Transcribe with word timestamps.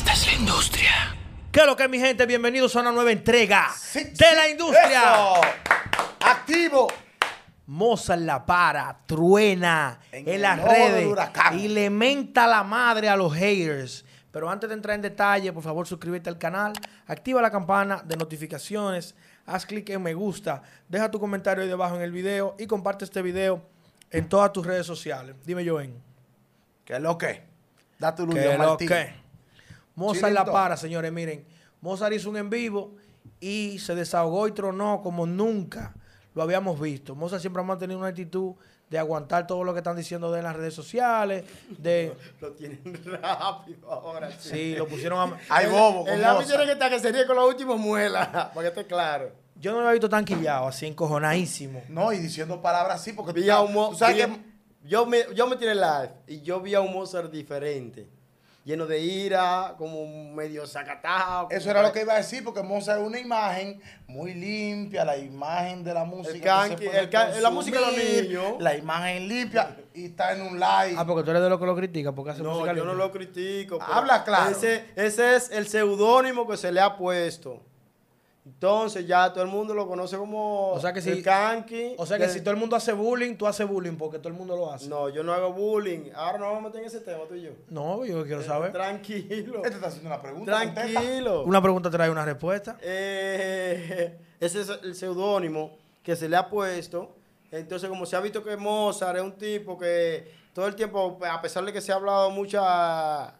Esta 0.00 0.14
es 0.14 0.26
la 0.28 0.32
industria. 0.32 0.90
¿Qué 1.52 1.60
es 1.60 1.66
lo 1.66 1.76
que 1.76 1.82
es, 1.82 1.90
mi 1.90 1.98
gente? 1.98 2.24
Bienvenidos 2.24 2.74
a 2.74 2.80
una 2.80 2.90
nueva 2.90 3.12
entrega 3.12 3.68
Sí, 3.78 4.02
de 4.02 4.16
sí, 4.16 4.34
la 4.34 4.48
industria. 4.48 5.02
eso. 5.02 5.40
Activo. 6.20 6.88
Mozart 7.66 8.22
la 8.22 8.46
para, 8.46 8.98
truena 9.04 10.00
en, 10.10 10.40
las 10.40 10.62
redes 10.62 11.06
y 11.52 11.68
le 11.68 11.90
menta 11.90 12.46
la 12.46 12.64
madre 12.64 13.10
a 13.10 13.16
los 13.16 13.34
haters. 13.34 14.06
Pero 14.30 14.48
antes 14.48 14.70
de 14.70 14.74
entrar 14.76 14.94
en 14.94 15.02
detalle, 15.02 15.52
por 15.52 15.62
favor, 15.62 15.86
suscríbete 15.86 16.30
al 16.30 16.38
canal, 16.38 16.72
activa 17.06 17.42
la 17.42 17.50
campana 17.50 18.00
de 18.02 18.16
notificaciones, 18.16 19.14
haz 19.44 19.66
clic 19.66 19.90
en 19.90 20.02
me 20.02 20.14
gusta, 20.14 20.62
deja 20.88 21.10
tu 21.10 21.20
comentario 21.20 21.62
ahí 21.62 21.68
debajo 21.68 21.96
en 21.96 22.00
el 22.00 22.10
video 22.12 22.56
y 22.58 22.66
comparte 22.66 23.04
este 23.04 23.20
video 23.20 23.62
en 24.10 24.30
todas 24.30 24.50
tus 24.50 24.64
redes 24.64 24.86
sociales. 24.86 25.36
Dime, 25.44 25.68
Joven. 25.68 26.02
¿Qué 26.86 26.94
es 26.94 27.02
lo 27.02 27.18
que? 27.18 27.42
Da 27.98 28.14
tu 28.14 28.26
¿Qué 28.26 28.34
Luyo 28.36 28.52
lo 28.56 28.68
Martín. 28.70 28.88
que? 28.88 29.29
Mozart 30.00 30.32
la 30.32 30.46
para, 30.46 30.76
señores. 30.78 31.12
Miren, 31.12 31.44
Mozart 31.82 32.14
hizo 32.14 32.30
un 32.30 32.38
en 32.38 32.48
vivo 32.48 32.96
y 33.38 33.78
se 33.78 33.94
desahogó 33.94 34.48
y 34.48 34.52
tronó 34.52 35.02
como 35.02 35.26
nunca 35.26 35.94
lo 36.34 36.42
habíamos 36.42 36.80
visto. 36.80 37.14
Mozart 37.14 37.42
siempre 37.42 37.60
ha 37.62 37.66
mantenido 37.66 37.98
una 37.98 38.08
actitud 38.08 38.54
de 38.88 38.98
aguantar 38.98 39.46
todo 39.46 39.62
lo 39.62 39.72
que 39.74 39.80
están 39.80 39.96
diciendo 39.96 40.32
de 40.32 40.40
él 40.40 40.46
en 40.46 40.50
las 40.50 40.56
redes 40.56 40.74
sociales, 40.74 41.44
de... 41.78 42.12
Lo 42.40 42.52
tienen 42.52 42.80
rápido 43.04 43.92
ahora. 43.92 44.32
Sí, 44.36 44.74
lo 44.74 44.88
pusieron 44.88 45.32
a... 45.32 45.38
Ay, 45.48 45.66
bobo, 45.68 46.08
El 46.08 46.20
lápiz 46.22 46.46
tiene 46.48 46.64
que 46.64 46.72
estar 46.72 46.90
que 46.90 46.98
sería 46.98 47.24
con 47.24 47.36
los 47.36 47.48
últimos 47.48 47.78
muelas, 47.78 48.26
para 48.32 48.62
que 48.62 48.66
esté 48.68 48.86
claro. 48.86 49.30
Yo 49.54 49.70
no 49.70 49.76
lo 49.76 49.82
había 49.84 49.92
visto 49.92 50.08
tan 50.08 50.24
quillado, 50.24 50.66
así 50.66 50.86
encojonadísimo. 50.86 51.82
No, 51.88 52.12
y 52.12 52.18
diciendo 52.18 52.60
palabras 52.60 53.00
así 53.00 53.12
porque 53.12 53.32
Vi 53.32 53.48
a 53.48 53.60
un 53.60 53.74
yo, 54.82 55.04
me, 55.06 55.26
yo 55.34 55.46
me 55.46 55.56
tiré 55.56 55.74
live 55.74 56.10
y 56.26 56.40
yo 56.40 56.60
vi 56.60 56.74
a 56.74 56.80
un 56.80 56.92
Mozart 56.92 57.30
diferente. 57.30 58.08
Lleno 58.62 58.86
de 58.86 59.00
ira, 59.00 59.74
como 59.78 60.06
medio 60.34 60.66
sacatado. 60.66 61.48
eso 61.50 61.70
era 61.70 61.82
lo 61.82 61.92
que 61.92 62.02
iba 62.02 62.12
a 62.12 62.18
decir 62.18 62.44
porque 62.44 62.62
Mozart 62.62 63.00
es 63.00 63.06
una 63.06 63.18
imagen 63.18 63.80
muy 64.06 64.34
limpia, 64.34 65.02
la 65.04 65.16
imagen 65.16 65.82
de 65.82 65.94
la 65.94 66.04
música. 66.04 66.32
que 66.68 66.74
canqui- 66.76 66.78
se 66.78 66.84
puede 67.10 67.36
el 67.38 67.42
la 67.42 67.50
música 67.50 67.80
de 67.80 67.86
los 67.86 67.96
niños. 68.28 68.44
La 68.60 68.76
imagen 68.76 69.28
limpia 69.28 69.76
y 69.94 70.04
está 70.06 70.34
en 70.34 70.42
un 70.42 70.60
live. 70.60 70.94
Ah, 70.98 71.06
porque 71.06 71.24
tú 71.24 71.30
eres 71.30 71.42
de 71.42 71.48
los 71.48 71.58
que 71.58 71.64
lo 71.66 71.74
critica, 71.74 72.12
porque 72.12 72.32
hace 72.32 72.42
No, 72.42 72.50
música 72.50 72.74
yo 72.74 72.84
no 72.84 72.92
lo 72.94 73.10
critico. 73.10 73.78
Habla 73.80 74.24
claro. 74.24 74.50
Ese, 74.50 74.84
ese 74.94 75.36
es 75.36 75.50
el 75.50 75.66
seudónimo 75.66 76.46
que 76.46 76.58
se 76.58 76.70
le 76.70 76.80
ha 76.80 76.96
puesto. 76.98 77.62
Entonces 78.46 79.06
ya 79.06 79.30
todo 79.32 79.44
el 79.44 79.50
mundo 79.50 79.74
lo 79.74 79.86
conoce 79.86 80.16
como 80.16 80.70
O 80.70 80.80
sea 80.80 80.92
que 80.94 81.02
si- 81.02 81.10
el 81.10 81.22
Kanki. 81.22 81.94
O 81.98 82.06
sea 82.06 82.16
que 82.16 82.26
de- 82.26 82.32
si 82.32 82.40
todo 82.40 82.52
el 82.52 82.56
mundo 82.56 82.74
hace 82.74 82.92
bullying, 82.94 83.36
tú 83.36 83.46
haces 83.46 83.68
bullying 83.68 83.96
porque 83.96 84.18
todo 84.18 84.28
el 84.28 84.34
mundo 84.34 84.56
lo 84.56 84.72
hace. 84.72 84.88
No, 84.88 85.10
yo 85.10 85.22
no 85.22 85.32
hago 85.34 85.52
bullying. 85.52 86.10
Ahora 86.14 86.38
no 86.38 86.46
vamos 86.46 86.60
a 86.60 86.66
meter 86.68 86.80
en 86.80 86.86
ese 86.86 87.00
tema 87.00 87.24
tú 87.28 87.34
y 87.34 87.42
yo. 87.42 87.50
No, 87.68 88.04
yo 88.04 88.24
quiero 88.24 88.42
saber. 88.42 88.72
Tranquilo. 88.72 89.62
Este 89.62 89.74
está 89.76 89.88
haciendo 89.88 90.08
una 90.08 90.22
pregunta. 90.22 90.52
contesta. 90.64 91.00
Tranquilo. 91.00 91.42
Una 91.44 91.60
pregunta 91.60 91.90
trae 91.90 92.10
una 92.10 92.24
respuesta. 92.24 92.78
Eh, 92.80 94.18
ese 94.40 94.60
es 94.62 94.70
el 94.84 94.94
seudónimo 94.94 95.76
que 96.02 96.16
se 96.16 96.28
le 96.28 96.36
ha 96.36 96.48
puesto. 96.48 97.14
Entonces, 97.52 97.88
como 97.90 98.06
se 98.06 98.16
ha 98.16 98.20
visto 98.20 98.42
que 98.42 98.56
Mozart 98.56 99.18
es 99.18 99.22
un 99.22 99.32
tipo 99.32 99.76
que 99.78 100.32
todo 100.54 100.66
el 100.66 100.74
tiempo, 100.76 101.18
a 101.30 101.42
pesar 101.42 101.64
de 101.64 101.72
que 101.74 101.80
se 101.82 101.92
ha 101.92 101.96
hablado 101.96 102.30
mucha 102.30 103.34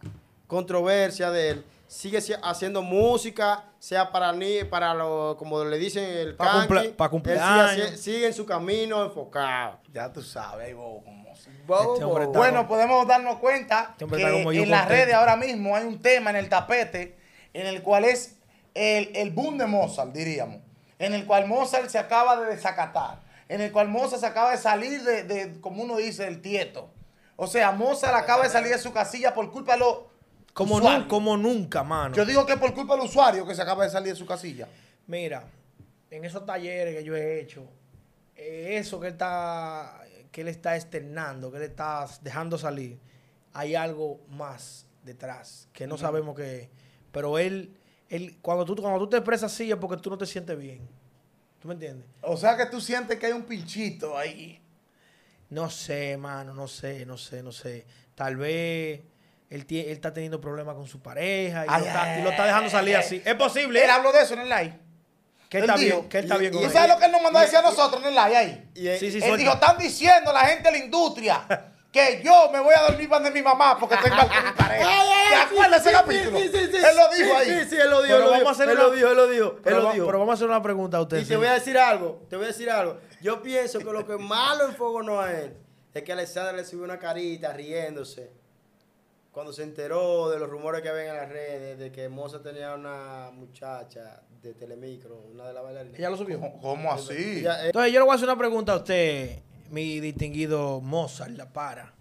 controversia 0.46 1.30
de 1.30 1.50
él, 1.50 1.64
sigue 1.90 2.20
si- 2.20 2.34
haciendo 2.42 2.82
música, 2.82 3.64
sea 3.80 4.12
para 4.12 4.32
ni 4.32 4.62
para 4.64 4.94
lo, 4.94 5.36
como 5.36 5.64
le 5.64 5.76
dicen 5.76 6.04
el 6.04 6.36
Pa' 6.36 6.44
kanki, 6.66 6.68
cumple- 6.68 6.92
pa' 6.96 7.04
él 7.06 7.10
sigue 7.10 7.10
cumpleaños. 7.10 8.00
sigue 8.00 8.26
en 8.28 8.32
su 8.34 8.46
camino 8.46 9.02
enfocado. 9.04 9.80
Ya 9.92 10.12
tú 10.12 10.22
sabes, 10.22 10.66
ahí 10.68 10.72
bobo 10.72 11.02
con 11.02 11.16
Mozart. 11.22 11.56
Bobo, 11.66 11.94
Este 11.94 12.04
bobo. 12.04 12.26
Bueno, 12.32 12.68
podemos 12.68 13.06
darnos 13.08 13.38
cuenta 13.40 13.96
Este 13.98 14.06
que 14.06 14.30
como 14.30 14.52
en 14.52 14.70
las 14.70 14.86
redes 14.88 15.14
ahora 15.14 15.34
mismo 15.36 15.74
hay 15.74 15.84
un 15.84 16.00
tema 16.00 16.30
en 16.30 16.36
el 16.36 16.48
tapete 16.48 17.18
en 17.52 17.66
el 17.66 17.82
cual 17.82 18.04
es 18.04 18.36
el, 18.74 19.10
el 19.16 19.30
boom 19.32 19.58
de 19.58 19.66
Mozart, 19.66 20.12
diríamos. 20.12 20.60
En 21.00 21.12
el 21.14 21.26
cual 21.26 21.48
Mozart 21.48 21.88
se 21.88 21.98
acaba 21.98 22.36
de 22.40 22.54
desacatar. 22.54 23.18
En 23.48 23.60
el 23.60 23.72
cual 23.72 23.88
Mozart 23.88 24.20
se 24.20 24.26
acaba 24.26 24.52
de 24.52 24.58
salir 24.58 25.02
de, 25.02 25.24
de, 25.24 25.60
como 25.60 25.82
uno 25.82 25.96
dice, 25.96 26.22
del 26.22 26.40
tieto. 26.40 26.92
O 27.34 27.48
sea, 27.48 27.72
Mozart 27.72 28.14
acaba 28.14 28.44
de 28.44 28.48
salir 28.50 28.70
de 28.70 28.78
su 28.78 28.92
casilla 28.92 29.34
por 29.34 29.50
culpa 29.50 29.72
de 29.72 29.78
los 29.80 29.96
Como, 30.60 30.78
nu- 30.78 30.84
usuarios. 30.86 31.08
como 31.08 31.36
nunca, 31.36 31.82
mano. 31.82 32.14
Yo 32.14 32.24
digo 32.24 32.44
que 32.46 32.56
por 32.56 32.74
culpa 32.74 32.94
del 32.96 33.04
usuario 33.06 33.46
que 33.46 33.54
se 33.54 33.62
acaba 33.62 33.84
de 33.84 33.90
salir 33.90 34.12
de 34.12 34.16
su 34.18 34.26
casilla. 34.26 34.68
Mira, 35.06 35.44
en 36.10 36.24
esos 36.24 36.44
talleres 36.44 36.94
que 36.96 37.04
yo 37.04 37.16
he 37.16 37.40
hecho, 37.40 37.66
eh, 38.36 38.76
eso 38.78 39.00
que 39.00 39.06
él 39.08 39.12
está, 39.14 40.02
que 40.30 40.40
él 40.42 40.48
está 40.48 40.76
externando, 40.76 41.50
que 41.50 41.56
él 41.58 41.62
está 41.64 42.06
dejando 42.22 42.58
salir, 42.58 42.98
hay 43.52 43.74
algo 43.74 44.20
más 44.28 44.86
detrás 45.02 45.68
que 45.72 45.86
no 45.86 45.96
sabemos 45.98 46.36
qué 46.36 46.60
es. 46.62 46.68
Pero 47.10 47.38
él, 47.38 47.76
él 48.08 48.38
cuando 48.42 48.64
tú 48.64 48.76
cuando 48.76 48.98
tú 49.00 49.08
te 49.08 49.16
expresas 49.16 49.52
así 49.52 49.70
es 49.70 49.76
porque 49.76 49.96
tú 50.00 50.10
no 50.10 50.18
te 50.18 50.26
sientes 50.26 50.56
bien. 50.58 50.86
¿Tú 51.58 51.68
me 51.68 51.74
entiendes? 51.74 52.06
O 52.22 52.36
sea 52.36 52.56
que 52.56 52.66
tú 52.66 52.80
sientes 52.80 53.18
que 53.18 53.26
hay 53.26 53.32
un 53.32 53.42
pinchito 53.44 54.16
ahí. 54.16 54.60
No 55.50 55.68
sé, 55.68 56.16
mano, 56.16 56.54
no 56.54 56.68
sé, 56.68 57.04
no 57.04 57.18
sé, 57.18 57.42
no 57.42 57.50
sé. 57.50 57.84
Tal 58.14 58.36
vez 58.36 59.00
él, 59.50 59.66
está 59.68 60.12
teniendo 60.14 60.40
problemas 60.40 60.74
con 60.76 60.86
su 60.86 61.02
pareja 61.02 61.64
y, 61.66 61.68
Ay, 61.68 61.80
lo, 61.80 61.86
está, 61.88 62.02
ay, 62.04 62.20
y 62.20 62.22
lo 62.24 62.30
está 62.30 62.46
dejando 62.46 62.70
salir 62.70 62.96
ay, 62.96 63.02
así. 63.02 63.22
Es 63.24 63.34
posible. 63.34 63.84
Él 63.84 63.90
habló 63.90 64.12
de 64.12 64.22
eso 64.22 64.34
en 64.34 64.40
el 64.40 64.48
live. 64.48 64.78
que 65.48 65.58
él 65.58 65.64
está 65.64 65.76
dijo. 65.76 65.96
bien, 65.98 66.08
que 66.08 66.18
él 66.18 66.24
está 66.24 66.36
Y- 66.36 66.38
bien 66.40 66.52
con 66.52 66.60
y- 66.60 66.64
¿Tú 66.64 66.70
eso. 66.70 66.78
sabes 66.78 66.94
lo 66.94 66.98
que 67.00 67.06
él 67.06 67.12
nos 67.12 67.22
mandó 67.22 67.38
a 67.40 67.42
decir 67.42 67.58
a 67.58 67.62
nosotros 67.62 68.00
en 68.02 68.08
el 68.08 68.14
live 68.14 68.36
ahí? 68.36 68.70
Y, 68.74 68.86
eh, 68.88 68.98
Sí, 68.98 69.10
sí, 69.10 69.16
Él 69.16 69.22
suelta. 69.24 69.36
dijo, 69.38 69.52
están 69.54 69.78
diciendo 69.78 70.32
la 70.32 70.40
gente 70.46 70.62
de 70.70 70.78
la 70.78 70.84
industria 70.84 71.66
que 71.92 72.22
yo 72.24 72.50
me 72.52 72.60
voy 72.60 72.72
a 72.78 72.82
dormir 72.82 73.08
donde 73.08 73.32
mi 73.32 73.42
mamá 73.42 73.76
porque 73.76 73.96
estoy 73.96 74.10
mal 74.12 74.28
con 74.28 74.44
mi 74.44 74.52
pareja. 74.52 74.88
¿Te 75.28 75.34
acuerdas 75.34 75.82
de 75.84 75.90
ese 75.90 75.98
capítulo? 75.98 76.38
Sí, 76.38 76.48
sí, 76.52 76.58
sí, 76.70 76.76
Él 76.76 76.96
lo 76.96 77.08
dijo 77.16 77.36
ahí. 77.36 77.46
Sí, 77.64 77.70
sí, 77.70 77.76
él 77.76 77.90
lo 77.90 78.02
dijo. 78.02 78.14
Pero 78.14 78.16
él 78.16 78.20
lo 78.22 78.30
vamos 78.30 78.38
dijo, 78.38 78.48
a 78.48 78.52
hacer 78.52 78.68
él 78.68 78.74
una- 78.76 78.82
lo 78.84 78.90
dijo, 78.92 79.08
él 79.08 79.16
lo 79.16 79.26
dijo. 79.26 79.46
Él 79.56 79.60
Pero, 79.64 79.76
lo 79.78 79.84
va- 79.86 79.92
dijo. 79.94 80.06
pero 80.06 80.18
vamos 80.20 80.32
a 80.32 80.34
hacer 80.34 80.46
una 80.48 80.62
pregunta 80.62 80.96
a 80.98 81.00
usted. 81.00 81.18
Y 81.18 81.24
te 81.24 81.36
voy 81.36 81.46
a 81.48 81.54
decir 81.54 81.76
algo, 81.76 82.22
te 82.30 82.36
voy 82.36 82.44
a 82.44 82.48
decir 82.48 82.70
algo. 82.70 83.00
Yo 83.20 83.42
pienso 83.42 83.80
que 83.80 83.84
lo 83.86 84.06
que 84.06 84.16
malo 84.18 84.66
en 84.66 84.76
fuego 84.76 85.02
no 85.02 85.26
es 85.26 85.34
él, 85.46 85.56
es 85.92 86.02
que 86.04 86.12
Alexander 86.12 86.54
le 86.54 86.64
subió 86.64 86.84
una 86.84 87.00
carita 87.00 87.52
riéndose 87.52 88.30
cuando 89.32 89.52
se 89.52 89.62
enteró 89.62 90.28
de 90.30 90.38
los 90.38 90.48
rumores 90.50 90.82
que 90.82 90.88
había 90.88 91.08
en 91.10 91.16
las 91.16 91.28
redes 91.28 91.78
de 91.78 91.92
que 91.92 92.08
Moza 92.08 92.42
tenía 92.42 92.74
una 92.74 93.30
muchacha 93.32 94.22
de 94.42 94.54
Telemicro, 94.54 95.16
una 95.32 95.46
de 95.46 95.52
las 95.52 95.62
bailarinas. 95.62 95.98
Ella 95.98 96.10
lo 96.10 96.16
subió. 96.16 96.40
¿Cómo, 96.40 96.60
cómo 96.60 96.92
así? 96.92 97.40
Ella- 97.40 97.62
eh, 97.62 97.66
Entonces, 97.66 97.92
yo 97.92 98.00
le 98.00 98.04
voy 98.04 98.12
a 98.12 98.14
hacer 98.16 98.28
una 98.28 98.38
pregunta 98.38 98.72
a 98.72 98.76
usted, 98.76 99.38
mi 99.70 100.00
distinguido 100.00 100.80
Mozart, 100.80 101.30
la 101.36 101.46
para. 101.52 101.92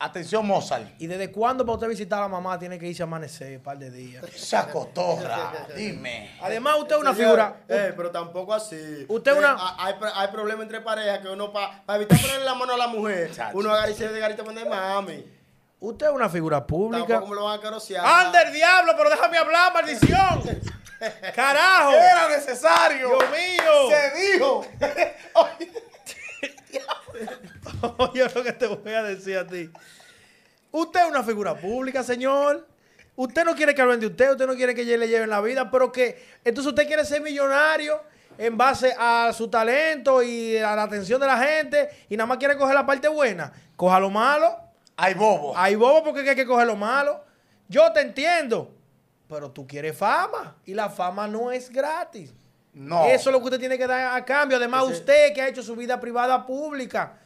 Atención, 0.00 0.46
Mozart. 0.46 0.84
¿Y 1.00 1.08
desde 1.08 1.32
cuándo 1.32 1.66
para 1.66 1.74
usted 1.74 1.88
visitar 1.88 2.20
a 2.20 2.22
la 2.22 2.28
mamá 2.28 2.56
tiene 2.56 2.78
que 2.78 2.86
irse 2.86 3.02
a 3.02 3.04
amanecer 3.04 3.56
un 3.58 3.62
par 3.64 3.78
de 3.80 3.90
días? 3.90 4.22
Esa 4.34 4.70
cotorra, 4.70 5.66
dime. 5.76 6.30
Además, 6.40 6.76
usted 6.78 6.94
es 6.94 7.00
una 7.02 7.12
señor, 7.14 7.30
figura. 7.30 7.64
Eh, 7.68 7.92
pero 7.96 8.10
tampoco 8.12 8.54
así. 8.54 9.04
Usted 9.08 9.32
Eh, 9.34 9.38
una- 9.38 9.56
ha- 9.58 9.84
Hay, 9.86 9.94
hay 10.14 10.28
problemas 10.28 10.62
entre 10.62 10.80
parejas 10.80 11.18
que 11.18 11.28
uno, 11.28 11.52
para 11.52 11.82
evitar 11.96 12.16
ponerle 12.20 12.44
la 12.44 12.54
mano 12.54 12.74
a 12.74 12.76
la 12.78 12.86
mujer, 12.86 13.32
Chacho. 13.32 13.58
uno 13.58 13.72
agarra 13.72 13.90
y 13.90 13.94
se 13.94 14.08
de 14.08 14.20
garita 14.20 14.44
de 14.44 14.64
mami. 14.64 15.24
Usted 15.80 16.06
es 16.06 16.12
una 16.12 16.28
figura 16.28 16.66
pública. 16.66 17.06
Tampoco 17.06 17.30
me 17.30 17.36
lo 17.36 17.44
van 17.44 17.58
a 17.58 17.62
carosear. 17.62 18.04
¡Anda 18.04 18.42
el 18.42 18.52
diablo! 18.52 18.92
Pero 18.96 19.10
déjame 19.10 19.38
hablar, 19.38 19.72
maldición. 19.72 20.60
¡Carajo! 21.34 21.92
Era 21.92 22.28
necesario. 22.28 23.08
¡Dios 23.08 23.24
mío! 23.30 23.88
Se 23.88 24.32
dijo. 24.32 24.66
Oye, 27.98 28.28
lo 28.34 28.42
que 28.42 28.52
te 28.52 28.66
voy 28.66 28.92
a 28.92 29.02
decir 29.04 29.38
a 29.38 29.46
ti. 29.46 29.70
Usted 30.72 31.00
es 31.00 31.06
una 31.06 31.22
figura 31.22 31.54
pública, 31.54 32.02
señor. 32.02 32.66
Usted 33.14 33.44
no 33.44 33.54
quiere 33.54 33.74
que 33.74 33.82
hablen 33.82 34.00
de 34.00 34.06
usted, 34.06 34.32
usted 34.32 34.46
no 34.46 34.54
quiere 34.54 34.74
que 34.74 34.84
le 34.84 35.08
lleven 35.08 35.30
la 35.30 35.40
vida, 35.40 35.70
pero 35.70 35.90
que 35.90 36.24
entonces 36.44 36.70
usted 36.70 36.86
quiere 36.86 37.04
ser 37.04 37.20
millonario 37.20 38.00
en 38.36 38.56
base 38.56 38.94
a 38.96 39.32
su 39.36 39.48
talento 39.48 40.22
y 40.22 40.56
a 40.56 40.76
la 40.76 40.84
atención 40.84 41.20
de 41.20 41.26
la 41.26 41.36
gente 41.38 41.88
y 42.08 42.16
nada 42.16 42.26
más 42.26 42.38
quiere 42.38 42.56
coger 42.56 42.74
la 42.74 42.86
parte 42.86 43.08
buena. 43.08 43.52
Coja 43.76 43.98
lo 43.98 44.10
malo. 44.10 44.67
Ay, 45.00 45.14
bobo. 45.14 45.56
Hay 45.56 45.76
bobo 45.76 46.02
porque 46.02 46.28
hay 46.28 46.34
que 46.36 46.44
coger 46.44 46.66
lo 46.66 46.74
malo. 46.76 47.24
Yo 47.68 47.92
te 47.92 48.00
entiendo, 48.00 48.70
pero 49.28 49.50
tú 49.52 49.64
quieres 49.66 49.96
fama 49.96 50.56
y 50.64 50.74
la 50.74 50.90
fama 50.90 51.28
no 51.28 51.52
es 51.52 51.70
gratis. 51.70 52.34
No. 52.74 53.04
Eso 53.06 53.30
es 53.30 53.32
lo 53.32 53.38
que 53.38 53.44
usted 53.44 53.60
tiene 53.60 53.78
que 53.78 53.86
dar 53.86 54.16
a 54.16 54.24
cambio. 54.24 54.56
Además, 54.56 54.84
Ese- 54.84 54.92
usted 54.94 55.32
que 55.34 55.40
ha 55.42 55.48
hecho 55.48 55.62
su 55.62 55.76
vida 55.76 56.00
privada 56.00 56.44
pública, 56.44 57.16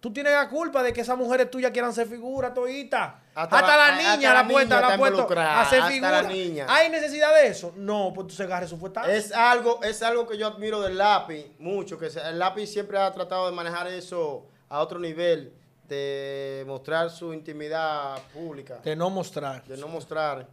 tú 0.00 0.12
tienes 0.12 0.32
la 0.32 0.48
culpa 0.48 0.82
de 0.82 0.92
que 0.92 1.00
esas 1.02 1.16
mujeres 1.16 1.48
tuyas 1.50 1.70
quieran 1.70 1.92
ser 1.92 2.08
figuras 2.08 2.52
toditas. 2.54 3.14
Hasta, 3.34 3.56
Hasta 3.58 3.76
la, 3.76 3.88
la- 3.88 3.96
niña 3.96 4.12
hasta 4.12 4.34
la 4.34 4.42
la 4.42 4.48
puesta, 4.48 4.80
la 4.80 4.94
involucrada, 4.94 5.60
a 5.62 5.70
ser 5.70 5.82
figura. 5.84 6.22
la 6.22 6.28
niña. 6.28 6.66
¿Hay 6.68 6.88
necesidad 6.90 7.32
de 7.34 7.46
eso? 7.46 7.72
No, 7.76 8.12
pues 8.14 8.26
tú 8.26 8.34
se 8.34 8.42
agarre 8.42 8.66
su 8.66 8.76
fuetazo. 8.78 9.08
Es 9.08 9.32
algo, 9.32 9.80
es 9.84 10.02
algo 10.02 10.26
que 10.26 10.36
yo 10.36 10.48
admiro 10.48 10.80
del 10.80 10.98
lápiz 10.98 11.46
mucho, 11.60 11.98
que 11.98 12.06
el 12.06 12.38
lápiz 12.38 12.66
siempre 12.66 12.98
ha 12.98 13.10
tratado 13.12 13.46
de 13.48 13.52
manejar 13.56 13.86
eso 13.86 14.46
a 14.68 14.80
otro 14.80 14.98
nivel, 14.98 15.52
de 15.96 16.64
mostrar 16.66 17.10
su 17.10 17.32
intimidad 17.34 18.18
pública, 18.32 18.78
De 18.82 18.96
no 18.96 19.10
mostrar. 19.10 19.62
de 19.64 19.76
no 19.76 19.88
mostrar. 19.88 20.46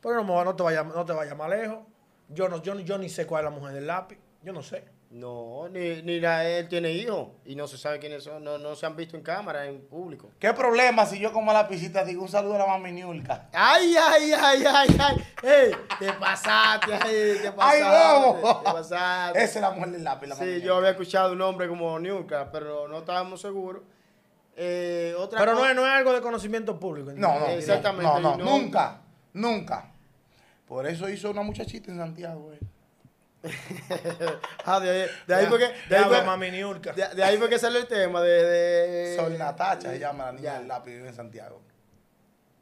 Pero 0.00 0.24
no, 0.24 0.44
no 0.44 0.56
te 0.56 0.62
vayas 0.62 0.84
no 0.86 1.04
te 1.04 1.12
vaya 1.12 1.34
más 1.34 1.48
lejos. 1.50 1.78
Yo, 2.28 2.48
no, 2.48 2.62
yo, 2.62 2.78
yo 2.80 2.98
ni 2.98 3.08
sé 3.08 3.26
cuál 3.26 3.44
es 3.44 3.50
la 3.52 3.56
mujer 3.56 3.74
del 3.74 3.86
lápiz. 3.86 4.18
Yo 4.42 4.52
no 4.52 4.62
sé. 4.62 4.84
No, 5.10 5.68
ni, 5.68 6.00
ni 6.02 6.20
la- 6.20 6.48
él 6.48 6.68
tiene 6.68 6.90
hijos 6.92 7.28
y 7.44 7.54
no 7.54 7.68
se 7.68 7.76
sabe 7.76 7.98
quiénes 7.98 8.24
son, 8.24 8.42
no, 8.42 8.56
no 8.56 8.74
se 8.74 8.86
han 8.86 8.96
visto 8.96 9.14
en 9.14 9.22
cámara, 9.22 9.66
en 9.66 9.82
público. 9.82 10.30
¿Qué 10.38 10.54
problema 10.54 11.04
si 11.04 11.18
yo 11.20 11.32
como 11.34 11.50
a 11.50 11.54
la 11.54 11.68
pisita 11.68 12.02
digo 12.02 12.22
un 12.22 12.30
saludo 12.30 12.54
a 12.54 12.58
la 12.60 12.66
mami 12.66 12.92
Niulka? 12.92 13.50
Ay, 13.52 13.94
ay, 13.94 14.32
ay, 14.32 14.64
ay, 14.66 14.96
ay. 14.98 15.16
Ey, 15.42 15.72
te 15.98 16.12
pasaste, 16.14 16.94
ay, 16.94 17.38
te 17.42 17.52
pasaste. 17.52 17.82
¡Ay, 17.84 18.32
bobo! 18.32 18.58
Te 18.60 18.72
pasaste. 18.72 19.38
Esa 19.44 19.58
es 19.58 19.62
la 19.62 19.70
mujer 19.72 19.90
del 19.90 20.02
lápiz, 20.02 20.28
la 20.28 20.34
Sí, 20.34 20.44
Niulka. 20.44 20.66
yo 20.66 20.76
había 20.76 20.90
escuchado 20.90 21.32
un 21.32 21.38
nombre 21.38 21.68
como 21.68 21.98
Newca, 21.98 22.50
pero 22.50 22.88
no 22.88 23.00
estábamos 23.00 23.42
seguros. 23.42 23.82
Eh, 24.56 25.14
otra 25.18 25.38
Pero 25.38 25.54
no 25.54 25.64
es, 25.66 25.74
no 25.74 25.86
es 25.86 25.92
algo 25.92 26.12
de 26.12 26.20
conocimiento 26.20 26.78
público. 26.78 27.10
No, 27.14 27.40
no, 27.40 27.46
Exactamente, 27.46 28.04
No, 28.20 28.20
no, 28.20 28.36
nunca, 28.36 29.00
nunca. 29.32 29.90
Por 30.66 30.86
eso 30.86 31.08
hizo 31.08 31.30
una 31.30 31.42
muchachita 31.42 31.90
en 31.90 31.98
Santiago. 31.98 32.52
eh. 32.52 32.60
Ah, 34.64 34.78
de 34.78 34.90
ahí, 35.04 35.08
de 35.26 35.34
ahí 35.34 35.46
fue 35.46 35.58
que, 35.58 35.64
de 35.88 35.96
ahí 35.96 36.04
habla 36.04 36.18
fue- 36.18 36.26
mami 36.26 36.50
Niurka. 36.50 36.92
de- 36.92 37.08
de 37.16 37.24
ahí 37.24 37.36
fue 37.38 37.48
que 37.48 37.58
salió 37.58 37.80
el 37.80 37.88
tema 37.88 38.20
de... 38.20 38.30
de- 38.44 39.16
Sol 39.16 39.36
Natacha 39.36 39.90
se 39.90 39.98
llama 39.98 40.26
la 40.26 40.32
niña 40.32 40.58
del 40.58 40.68
lápiz 40.68 40.92
en 40.92 41.12
Santiago. 41.14 41.60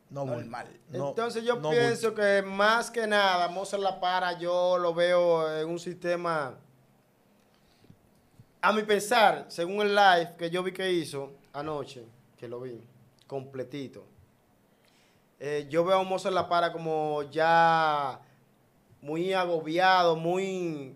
No. 0.08 0.24
Normal. 0.24 0.66
No, 0.88 1.10
Entonces 1.10 1.44
yo 1.44 1.56
no 1.56 1.70
pienso 1.70 2.14
que 2.14 2.42
más 2.42 2.90
que 2.90 3.06
nada, 3.06 3.48
Mozart 3.48 3.82
La 3.82 4.00
Para, 4.00 4.38
yo 4.38 4.78
lo 4.78 4.92
veo 4.94 5.60
en 5.60 5.68
un 5.68 5.78
sistema, 5.78 6.58
a 8.62 8.72
mi 8.72 8.82
pensar, 8.82 9.44
según 9.48 9.82
el 9.82 9.94
live 9.94 10.34
que 10.38 10.50
yo 10.50 10.62
vi 10.62 10.72
que 10.72 10.90
hizo 10.90 11.34
anoche, 11.52 12.06
que 12.36 12.48
lo 12.48 12.60
vi, 12.60 12.82
completito, 13.26 14.04
eh, 15.38 15.66
yo 15.70 15.84
veo 15.84 15.98
a 16.00 16.02
Mozart 16.04 16.34
La 16.34 16.48
Para 16.48 16.72
como 16.72 17.22
ya 17.30 18.20
muy 19.00 19.32
agobiado, 19.32 20.16
muy 20.16 20.94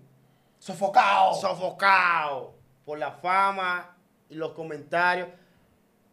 Sofocado. 0.59 1.35
sofocado 1.35 2.55
por 2.85 2.99
la 2.99 3.13
fama 3.13 3.97
y 4.29 4.35
los 4.35 4.53
comentarios 4.53 5.29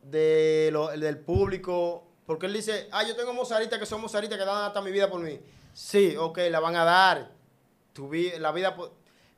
de 0.03 0.69
lo- 0.71 0.87
del 0.89 1.19
público. 1.19 2.07
Porque 2.25 2.45
él 2.45 2.53
dice, 2.53 2.87
ah, 2.91 3.03
yo 3.03 3.15
tengo 3.15 3.33
mozaritas 3.33 3.77
que 3.79 3.85
son 3.85 3.99
mozaritas 4.01 4.37
que 4.37 4.45
dan 4.45 4.63
hasta 4.63 4.81
mi 4.81 4.91
vida 4.91 5.09
por 5.09 5.19
mí. 5.19 5.39
Sí, 5.73 6.15
ok, 6.17 6.37
la 6.49 6.59
van 6.61 6.75
a 6.75 6.85
dar. 6.85 7.31
Tu 7.93 8.07
vi- 8.07 8.31
la 8.39 8.51
vida, 8.53 8.75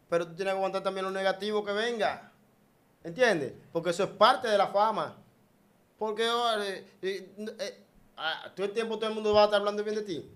pero 0.10 0.28
tú 0.28 0.36
tienes 0.36 0.54
que 0.54 0.58
aguantar 0.58 0.84
también 0.84 1.06
lo 1.06 1.12
negativo 1.12 1.64
que 1.64 1.72
venga. 1.72 2.32
¿Entiendes? 3.04 3.54
Porque 3.72 3.90
eso 3.90 4.04
es 4.04 4.10
parte 4.12 4.48
de 4.48 4.58
la 4.58 4.68
fama. 4.68 5.18
Porque 5.98 6.24
eh, 7.02 7.84
ah, 8.18 8.52
todo 8.56 8.66
el 8.66 8.74
tiempo 8.74 8.98
todo 8.98 9.10
el 9.10 9.16
mundo 9.16 9.34
va 9.34 9.42
a 9.42 9.46
estar 9.46 9.60
hablando 9.60 9.84
bien 9.84 9.96
de 9.96 10.02
ti. 10.04 10.32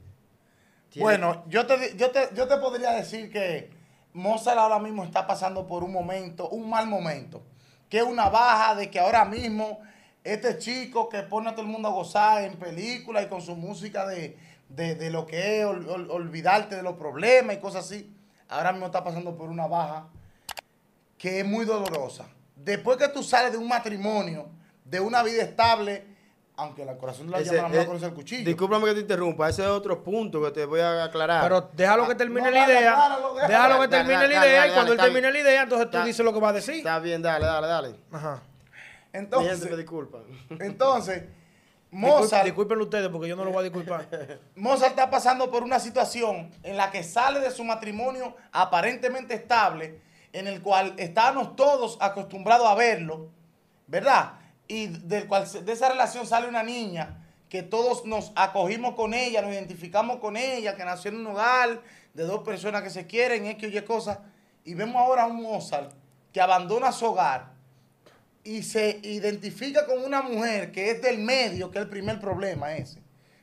Bueno, 0.99 1.43
yo 1.47 1.65
te, 1.65 1.95
yo, 1.97 2.11
te, 2.11 2.29
yo 2.33 2.47
te 2.47 2.57
podría 2.57 2.91
decir 2.91 3.31
que 3.31 3.69
Mozart 4.13 4.57
ahora 4.57 4.79
mismo 4.79 5.03
está 5.03 5.27
pasando 5.27 5.67
por 5.67 5.83
un 5.83 5.91
momento, 5.91 6.49
un 6.49 6.69
mal 6.69 6.87
momento. 6.87 7.41
Que 7.89 7.97
es 7.99 8.03
una 8.03 8.29
baja 8.29 8.75
de 8.75 8.89
que 8.89 8.99
ahora 8.99 9.25
mismo 9.25 9.79
este 10.23 10.57
chico 10.57 11.07
que 11.07 11.23
pone 11.23 11.49
a 11.49 11.51
todo 11.53 11.61
el 11.61 11.71
mundo 11.71 11.87
a 11.87 11.91
gozar 11.91 12.43
en 12.43 12.57
películas 12.57 13.23
y 13.25 13.27
con 13.27 13.41
su 13.41 13.55
música 13.55 14.05
de, 14.07 14.37
de- 14.69 14.95
de 14.95 15.09
lo 15.09 15.25
que 15.25 15.59
es 15.59 15.65
ol- 15.65 15.87
ol- 15.87 16.11
olvidarte 16.11 16.75
de 16.75 16.83
los 16.83 16.95
problemas 16.97 17.55
y 17.55 17.59
cosas 17.59 17.85
así, 17.85 18.13
ahora 18.49 18.71
mismo 18.73 18.87
está 18.87 19.03
pasando 19.03 19.37
por 19.37 19.49
una 19.49 19.67
baja 19.67 20.07
que 21.17 21.39
es 21.39 21.45
muy 21.45 21.63
dolorosa. 21.65 22.27
Después 22.57 22.97
que 22.97 23.07
tú 23.07 23.23
sales 23.23 23.51
de 23.51 23.57
un 23.57 23.67
matrimonio, 23.67 24.49
de 24.83 24.99
una 24.99 25.23
vida 25.23 25.43
estable, 25.43 26.05
aunque 26.55 26.81
el 26.81 26.97
corazón 26.97 27.27
de 27.27 27.31
la 27.33 27.39
Ese- 27.39 27.55
llama 27.55 27.69
no 27.69 27.81
eh, 27.81 27.85
conoce 27.85 28.05
el 28.07 28.13
cuchillo. 28.13 28.43
Discúlpame 28.45 28.85
que 28.87 28.93
te 28.95 28.99
interrumpa, 29.01 29.47
ese 29.47 29.61
es 29.61 29.67
otro 29.69 30.03
punto 30.03 30.41
que 30.43 30.51
te 30.51 30.65
voy 30.65 30.79
a 30.79 31.03
aclarar. 31.03 31.43
Pero 31.43 31.69
déjalo 31.73 32.07
que 32.07 32.15
termine 32.15 32.41
no, 32.41 32.51
la 32.51 32.59
dale, 32.61 32.73
idea. 32.79 32.91
acláralo, 32.93 33.33
déjalo. 33.35 33.47
Déjalo 33.47 33.73
que 33.81 33.87
Dale, 33.87 33.97
termine 33.97 34.13
dale, 34.15 34.27
la 34.33 34.39
dale, 34.39 34.49
idea. 34.49 34.59
dale, 34.61 34.71
Y 34.71 34.73
cuando 34.73 34.91
él 34.91 34.97
dale, 34.97 35.09
termine 35.11 35.31
la 35.33 35.39
idea, 35.39 35.61
entonces 35.63 35.89
tú 35.91 35.97
dices 36.03 36.25
lo 36.25 36.33
que 36.33 36.39
va 36.39 36.49
a 36.49 36.53
decir. 36.53 36.75
Está 36.77 36.99
bien, 36.99 37.21
dale, 37.21 37.45
dale, 37.45 37.67
dale. 37.67 37.95
Ajá. 38.11 38.41
Entonces, 39.13 39.69
me 39.69 39.77
disculpa. 39.77 40.19
entonces 40.59 41.21
Disculpen, 41.21 41.37
Mozart, 41.91 42.43
discúlpenlo 42.45 42.83
ustedes 42.83 43.07
porque 43.09 43.27
yo 43.29 43.35
no 43.35 43.45
lo 43.45 43.51
voy 43.51 43.61
a 43.61 43.63
disculpar. 43.63 44.07
Mozart 44.55 44.91
está 44.91 45.09
pasando 45.09 45.49
por 45.49 45.63
una 45.63 45.79
situación 45.79 46.51
en 46.63 46.75
la 46.75 46.91
que 46.91 47.03
sale 47.03 47.39
de 47.39 47.49
su 47.51 47.63
matrimonio 47.63 48.35
aparentemente 48.51 49.33
estable, 49.35 50.01
en 50.37 50.47
el 50.47 50.61
cual 50.61 50.93
estábamos 50.97 51.55
todos 51.55 51.97
acostumbrados 51.99 52.67
a 52.67 52.75
verlo, 52.75 53.29
¿verdad? 53.87 54.33
Y 54.67 54.87
del 54.87 55.27
cual 55.27 55.47
se- 55.47 55.61
de 55.61 55.71
esa 55.71 55.89
relación 55.89 56.27
sale 56.27 56.47
una 56.47 56.63
niña 56.63 57.23
que 57.49 57.63
todos 57.63 58.05
nos 58.05 58.31
acogimos 58.35 58.95
con 58.95 59.13
ella, 59.13 59.41
nos 59.41 59.51
identificamos 59.51 60.17
con 60.17 60.35
ella, 60.37 60.75
que 60.75 60.83
nació 60.85 61.11
en 61.11 61.17
un 61.17 61.27
hogar 61.27 61.81
de 62.13 62.23
dos 62.23 62.43
personas 62.43 62.83
que 62.83 62.89
se 62.89 63.07
quieren, 63.07 63.45
X 63.45 63.73
o 63.73 63.77
Y 63.77 63.81
cosas, 63.83 64.19
y 64.65 64.73
vemos 64.73 64.97
ahora 64.97 65.23
a 65.23 65.27
un 65.27 65.41
Mozart 65.41 65.91
que 66.33 66.41
abandona 66.41 66.91
su 66.91 67.05
hogar 67.05 67.53
y 68.43 68.63
se 68.63 68.99
identifica 69.03 69.85
con 69.85 70.03
una 70.03 70.21
mujer 70.21 70.71
que 70.71 70.91
es 70.91 71.01
del 71.01 71.19
medio, 71.19 71.71
que 71.71 71.79
es 71.79 71.83
el 71.83 71.89
primer 71.89 72.19
problema 72.19 72.75
ese. 72.75 73.01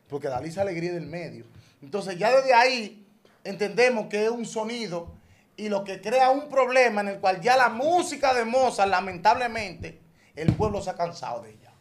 Porque 0.09 0.29
Dalisa 0.29 0.63
Alegría 0.63 0.91
es 0.91 0.97
del 0.97 1.07
medio. 1.07 1.47
Entonces 1.83 2.19
ya 2.19 2.31
desde 2.31 2.53
ahí 2.55 3.07
entendemos 3.43 4.07
que 4.09 4.25
es 4.25 4.31
un 4.31 4.45
sonido 4.47 5.15
y 5.57 5.69
lo 5.69 5.85
que 5.85 6.01
crea 6.01 6.31
un 6.31 6.49
problema 6.49 7.01
en 7.01 7.09
el 7.09 7.21
cual 7.21 7.41
ya 7.41 7.57
la 7.57 7.69
música 7.69 8.35
de 8.35 8.45
Mozart, 8.45 8.91
lamentablemente, 8.91 10.01
el 10.35 10.53
pueblo 10.55 10.81
se 10.83 10.91
ha 10.91 10.95
cansado 10.95 11.43
de 11.43 11.51
ella. 11.53 11.73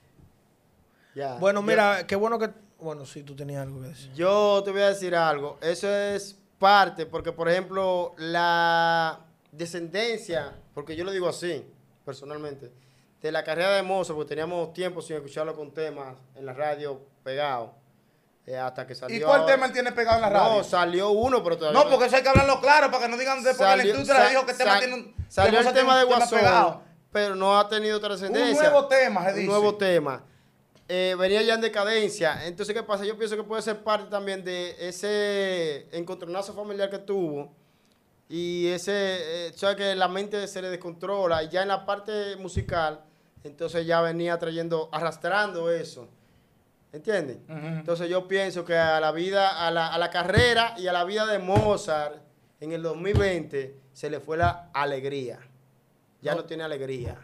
Ya. 1.15 1.35
Bueno, 1.35 1.61
Yo- 1.61 1.67
mira, 1.67 2.07
qué 2.07 2.15
bueno 2.15 2.39
que. 2.39 2.49
Bueno, 2.79 3.05
sí, 3.05 3.23
tú 3.23 3.35
tenías 3.35 3.61
algo 3.61 3.81
que 3.81 3.87
decir. 3.89 4.11
Yo 4.13 4.61
te 4.63 4.71
voy 4.71 4.81
a 4.81 4.89
decir 4.89 5.15
algo. 5.15 5.57
Eso 5.61 5.89
es 5.89 6.37
parte, 6.59 7.05
porque 7.05 7.31
por 7.31 7.49
ejemplo, 7.49 8.13
la 8.17 9.19
descendencia, 9.51 10.53
porque 10.73 10.95
yo 10.95 11.03
lo 11.05 11.11
digo 11.11 11.29
así, 11.29 11.65
personalmente, 12.05 12.71
de 13.21 13.31
la 13.31 13.43
carrera 13.43 13.71
de 13.75 13.83
Mozart, 13.83 14.15
porque 14.17 14.29
teníamos 14.29 14.73
tiempo 14.73 15.01
sin 15.01 15.15
escucharlo 15.15 15.55
con 15.55 15.71
temas 15.73 16.15
en 16.35 16.45
la 16.45 16.53
radio 16.53 16.99
pegados, 17.23 17.71
eh, 18.45 18.57
hasta 18.57 18.85
que 18.85 18.93
salió. 18.95 19.17
¿Y 19.17 19.21
cuál 19.21 19.45
tema 19.45 19.65
él 19.67 19.71
tiene 19.73 19.91
pegado 19.91 20.17
en 20.17 20.21
la 20.23 20.29
radio? 20.29 20.57
No, 20.57 20.63
salió 20.63 21.11
uno, 21.11 21.43
pero 21.43 21.57
todavía 21.57 21.81
No, 21.83 21.89
porque 21.89 22.05
eso 22.07 22.15
hay 22.17 22.23
que 22.23 22.29
hablarlo 22.29 22.59
claro 22.59 22.91
para 22.91 23.03
que 23.05 23.09
no 23.11 23.17
digan 23.17 23.37
después 23.43 23.57
que 23.57 23.63
la 23.63 23.69
Salió- 23.77 23.91
industria 23.93 24.29
dijo 24.29 24.45
que 24.45 24.51
el 24.51 24.57
tema 24.57 24.79
tiene 24.79 24.93
un 24.95 25.15
Salió 25.29 25.59
el 25.59 25.73
tema 25.73 25.97
de 25.97 26.03
un 26.05 26.09
Guasón, 26.11 26.81
pero 27.11 27.35
no 27.35 27.57
ha 27.57 27.67
tenido 27.69 27.99
trascendencia. 28.01 28.69
nuevo 28.69 28.87
tema, 28.87 29.23
se 29.25 29.29
Un 29.29 29.35
dice. 29.35 29.47
nuevo 29.47 29.75
tema. 29.75 30.23
Eh, 30.89 31.15
venía 31.17 31.41
ya 31.41 31.53
en 31.53 31.61
decadencia. 31.61 32.45
Entonces, 32.45 32.75
¿qué 32.75 32.83
pasa? 32.83 33.05
Yo 33.05 33.17
pienso 33.17 33.35
que 33.37 33.43
puede 33.43 33.61
ser 33.61 33.81
parte 33.83 34.09
también 34.09 34.43
de 34.43 34.75
ese 34.79 35.87
encontronazo 35.97 36.53
familiar 36.53 36.89
que 36.89 36.99
tuvo. 36.99 37.55
Y 38.27 38.67
ese, 38.67 38.91
eh, 39.47 39.53
sabes 39.55 39.77
que 39.77 39.95
la 39.95 40.07
mente 40.07 40.45
se 40.47 40.61
le 40.61 40.69
descontrola. 40.69 41.43
Y 41.43 41.49
ya 41.49 41.61
en 41.61 41.69
la 41.69 41.85
parte 41.85 42.35
musical, 42.35 43.01
entonces 43.43 43.85
ya 43.85 44.01
venía 44.01 44.37
trayendo, 44.37 44.89
arrastrando 44.91 45.71
eso. 45.71 46.09
¿Entiendes? 46.93 47.37
Ujú. 47.49 47.67
Entonces 47.67 48.07
yo 48.07 48.27
pienso 48.27 48.63
que 48.63 48.77
a 48.77 48.99
la 48.99 49.11
vida, 49.11 49.67
a 49.67 49.71
la, 49.71 49.87
a 49.87 49.97
la 49.97 50.11
carrera 50.11 50.75
y 50.77 50.87
a 50.87 50.93
la 50.93 51.03
vida 51.03 51.25
de 51.25 51.39
Mozart 51.39 52.21
en 52.61 52.71
el 52.71 52.83
2020 52.83 53.75
se 53.91 54.09
le 54.09 54.19
fue 54.19 54.37
la 54.37 54.69
alegría. 54.73 55.39
Ya 56.21 56.35
no, 56.35 56.45
tiene 56.45 56.63
alegría. 56.63 57.19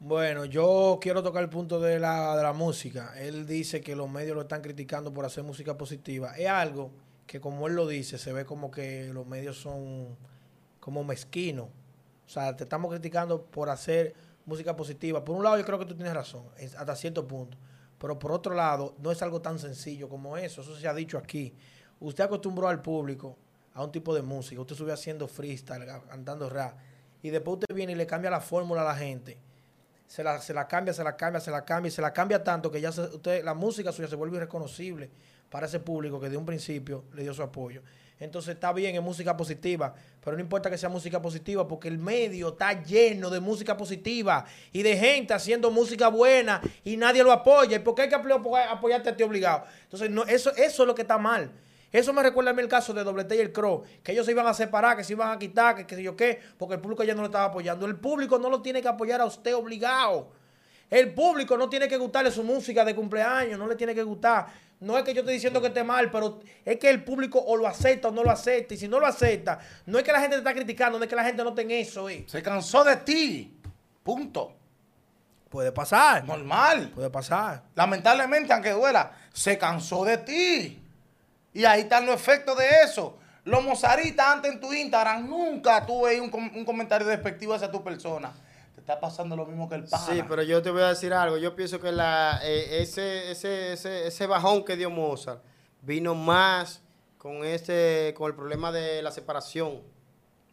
Bueno, 0.00 0.46
yo 0.46 0.98
quiero 1.00 1.22
tocar 1.22 1.42
el 1.42 1.50
punto 1.50 1.78
de 1.78 2.00
la, 2.00 2.34
de 2.34 2.42
la 2.42 2.54
música. 2.54 3.12
Él 3.18 3.46
dice 3.46 3.82
que 3.82 3.94
los 3.94 4.10
medios 4.10 4.34
lo 4.34 4.42
están 4.42 4.62
criticando 4.62 5.12
por 5.12 5.26
hacer 5.26 5.44
música 5.44 5.76
positiva. 5.76 6.34
Es 6.36 6.48
algo 6.48 6.90
que, 7.26 7.40
como 7.40 7.68
él 7.68 7.74
lo 7.74 7.86
dice, 7.86 8.16
se 8.16 8.32
ve 8.32 8.46
como 8.46 8.70
que 8.70 9.10
los 9.12 9.26
medios 9.26 9.58
son 9.60 10.16
como 10.80 11.04
mezquinos. 11.04 11.66
O 12.26 12.28
sea, 12.28 12.56
te 12.56 12.64
estamos 12.64 12.90
criticando 12.90 13.42
por 13.42 13.68
hacer 13.68 14.14
música 14.46 14.74
positiva. 14.74 15.22
Por 15.22 15.36
un 15.36 15.44
lado, 15.44 15.58
yo 15.58 15.64
creo 15.64 15.78
que 15.78 15.86
tú 15.86 15.94
tienes 15.94 16.14
razón, 16.14 16.44
hasta 16.76 16.96
cierto 16.96 17.28
punto. 17.28 17.56
Pero 18.00 18.18
por 18.18 18.32
otro 18.32 18.54
lado, 18.54 18.96
no 18.98 19.12
es 19.12 19.22
algo 19.22 19.40
tan 19.40 19.58
sencillo 19.58 20.08
como 20.08 20.36
eso. 20.36 20.62
Eso 20.62 20.74
se 20.76 20.88
ha 20.88 20.94
dicho 20.94 21.18
aquí. 21.18 21.54
Usted 22.00 22.24
acostumbró 22.24 22.66
al 22.68 22.80
público 22.82 23.36
a 23.74 23.84
un 23.84 23.92
tipo 23.92 24.14
de 24.14 24.22
música. 24.22 24.60
Usted 24.60 24.74
sube 24.74 24.92
haciendo 24.92 25.28
freestyle, 25.28 25.86
cantando 26.08 26.48
rap. 26.48 26.76
Y 27.22 27.30
después 27.30 27.58
usted 27.60 27.74
viene 27.76 27.92
y 27.92 27.96
le 27.96 28.06
cambia 28.06 28.30
la 28.30 28.40
fórmula 28.40 28.80
a 28.82 28.84
la 28.86 28.96
gente 28.96 29.38
se 30.06 30.24
la, 30.24 30.40
se 30.40 30.52
la 30.52 30.66
cambia, 30.66 30.92
se 30.92 31.04
la 31.04 31.16
cambia, 31.16 31.40
se 31.40 31.52
la 31.52 31.64
cambia 31.64 31.88
se 31.92 32.02
la 32.02 32.12
cambia 32.12 32.42
tanto 32.42 32.68
que 32.68 32.80
ya 32.80 32.90
se- 32.90 33.02
usted, 33.02 33.44
la 33.44 33.54
música 33.54 33.92
suya 33.92 34.08
se 34.08 34.16
vuelve 34.16 34.38
irreconocible 34.38 35.08
para 35.48 35.66
ese 35.66 35.78
público 35.78 36.18
que 36.18 36.28
de 36.28 36.36
un 36.36 36.44
principio 36.44 37.04
le 37.14 37.22
dio 37.22 37.32
su 37.32 37.44
apoyo. 37.44 37.80
Entonces 38.20 38.54
está 38.54 38.72
bien, 38.74 38.94
es 38.94 39.02
música 39.02 39.34
positiva, 39.36 39.94
pero 40.22 40.36
no 40.36 40.42
importa 40.42 40.70
que 40.70 40.76
sea 40.76 40.90
música 40.90 41.20
positiva 41.22 41.66
porque 41.66 41.88
el 41.88 41.98
medio 41.98 42.50
está 42.50 42.82
lleno 42.84 43.30
de 43.30 43.40
música 43.40 43.76
positiva 43.78 44.44
y 44.72 44.82
de 44.82 44.96
gente 44.96 45.32
haciendo 45.32 45.70
música 45.70 46.08
buena 46.08 46.60
y 46.84 46.98
nadie 46.98 47.24
lo 47.24 47.32
apoya. 47.32 47.76
¿Y 47.76 47.80
por 47.80 47.94
qué 47.94 48.02
hay 48.02 48.08
que 48.10 48.16
apo- 48.16 48.56
apoyarte 48.70 49.08
a 49.08 49.16
ti 49.16 49.22
obligado? 49.22 49.64
Entonces 49.84 50.10
no, 50.10 50.24
eso, 50.24 50.50
eso 50.50 50.82
es 50.82 50.86
lo 50.86 50.94
que 50.94 51.02
está 51.02 51.16
mal. 51.16 51.50
Eso 51.92 52.12
me 52.12 52.22
recuerda 52.22 52.50
a 52.50 52.54
mí 52.54 52.60
el 52.62 52.68
caso 52.68 52.92
de 52.92 53.02
Doble 53.02 53.24
T 53.24 53.34
y 53.34 53.40
el 53.40 53.52
Crow, 53.52 53.82
que 54.04 54.12
ellos 54.12 54.24
se 54.26 54.30
iban 54.32 54.46
a 54.46 54.54
separar, 54.54 54.96
que 54.96 55.02
se 55.02 55.14
iban 55.14 55.32
a 55.32 55.38
quitar, 55.38 55.74
que 55.74 55.86
qué 55.86 55.96
sé 55.96 56.02
yo 56.04 56.14
qué, 56.14 56.38
porque 56.56 56.74
el 56.76 56.80
público 56.80 57.02
ya 57.02 57.14
no 57.14 57.22
lo 57.22 57.26
estaba 57.26 57.46
apoyando. 57.46 57.84
El 57.86 57.96
público 57.96 58.38
no 58.38 58.48
lo 58.48 58.62
tiene 58.62 58.80
que 58.82 58.86
apoyar 58.86 59.20
a 59.20 59.24
usted 59.24 59.56
obligado. 59.56 60.30
El 60.90 61.14
público 61.14 61.56
no 61.56 61.68
tiene 61.68 61.86
que 61.88 61.96
gustarle 61.96 62.30
su 62.32 62.42
música 62.42 62.84
de 62.84 62.94
cumpleaños, 62.96 63.58
no 63.58 63.66
le 63.68 63.76
tiene 63.76 63.94
que 63.94 64.02
gustar. 64.02 64.46
No 64.80 64.96
es 64.98 65.04
que 65.04 65.12
yo 65.14 65.20
estoy 65.20 65.34
diciendo 65.34 65.60
que 65.60 65.68
esté 65.68 65.84
mal, 65.84 66.10
pero 66.10 66.40
es 66.64 66.78
que 66.78 66.88
el 66.90 67.04
público 67.04 67.38
o 67.38 67.56
lo 67.56 67.66
acepta 67.68 68.08
o 68.08 68.10
no 68.10 68.24
lo 68.24 68.30
acepta. 68.30 68.74
Y 68.74 68.76
si 68.78 68.88
no 68.88 68.98
lo 68.98 69.06
acepta, 69.06 69.58
no 69.86 69.98
es 69.98 70.04
que 70.04 70.10
la 70.10 70.20
gente 70.20 70.36
te 70.36 70.38
está 70.40 70.54
criticando, 70.54 70.98
no 70.98 71.04
es 71.04 71.10
que 71.10 71.16
la 71.16 71.24
gente 71.24 71.44
no 71.44 71.54
tenga 71.54 71.74
eso. 71.74 72.08
eh. 72.08 72.24
Se 72.26 72.42
cansó 72.42 72.82
de 72.82 72.96
ti. 72.96 73.56
Punto. 74.02 74.54
Puede 75.48 75.70
pasar. 75.70 76.24
Normal. 76.24 76.90
Puede 76.94 77.10
pasar. 77.10 77.62
Lamentablemente, 77.74 78.52
aunque 78.52 78.70
duela, 78.70 79.12
se 79.32 79.58
cansó 79.58 80.04
de 80.04 80.16
ti. 80.18 80.82
Y 81.52 81.64
ahí 81.64 81.82
están 81.82 82.06
los 82.06 82.14
efectos 82.14 82.56
de 82.56 82.64
eso. 82.84 83.18
Los 83.44 83.62
mozaritas 83.62 84.26
antes 84.26 84.52
en 84.52 84.60
tu 84.60 84.72
Instagram 84.72 85.28
nunca 85.28 85.84
tuve 85.84 86.20
un, 86.20 86.30
com- 86.30 86.50
un 86.54 86.64
comentario 86.64 87.06
despectivo 87.06 87.52
hacia 87.54 87.70
tu 87.70 87.82
persona. 87.82 88.32
Está 88.90 89.00
pasando 89.00 89.36
lo 89.36 89.46
mismo 89.46 89.68
que 89.68 89.76
el 89.76 89.84
pana. 89.84 90.04
Sí, 90.04 90.20
pero 90.28 90.42
yo 90.42 90.60
te 90.62 90.70
voy 90.70 90.82
a 90.82 90.88
decir 90.88 91.12
algo. 91.12 91.36
Yo 91.38 91.54
pienso 91.54 91.80
que 91.80 91.92
la, 91.92 92.40
eh, 92.42 92.82
ese, 92.82 93.30
ese, 93.30 93.74
ese, 93.74 94.08
ese 94.08 94.26
bajón 94.26 94.64
que 94.64 94.76
dio 94.76 94.90
Mozart 94.90 95.42
vino 95.82 96.14
más 96.16 96.82
con 97.16 97.44
este, 97.44 98.12
con 98.16 98.28
el 98.28 98.34
problema 98.34 98.72
de 98.72 99.00
la 99.02 99.12
separación. 99.12 99.80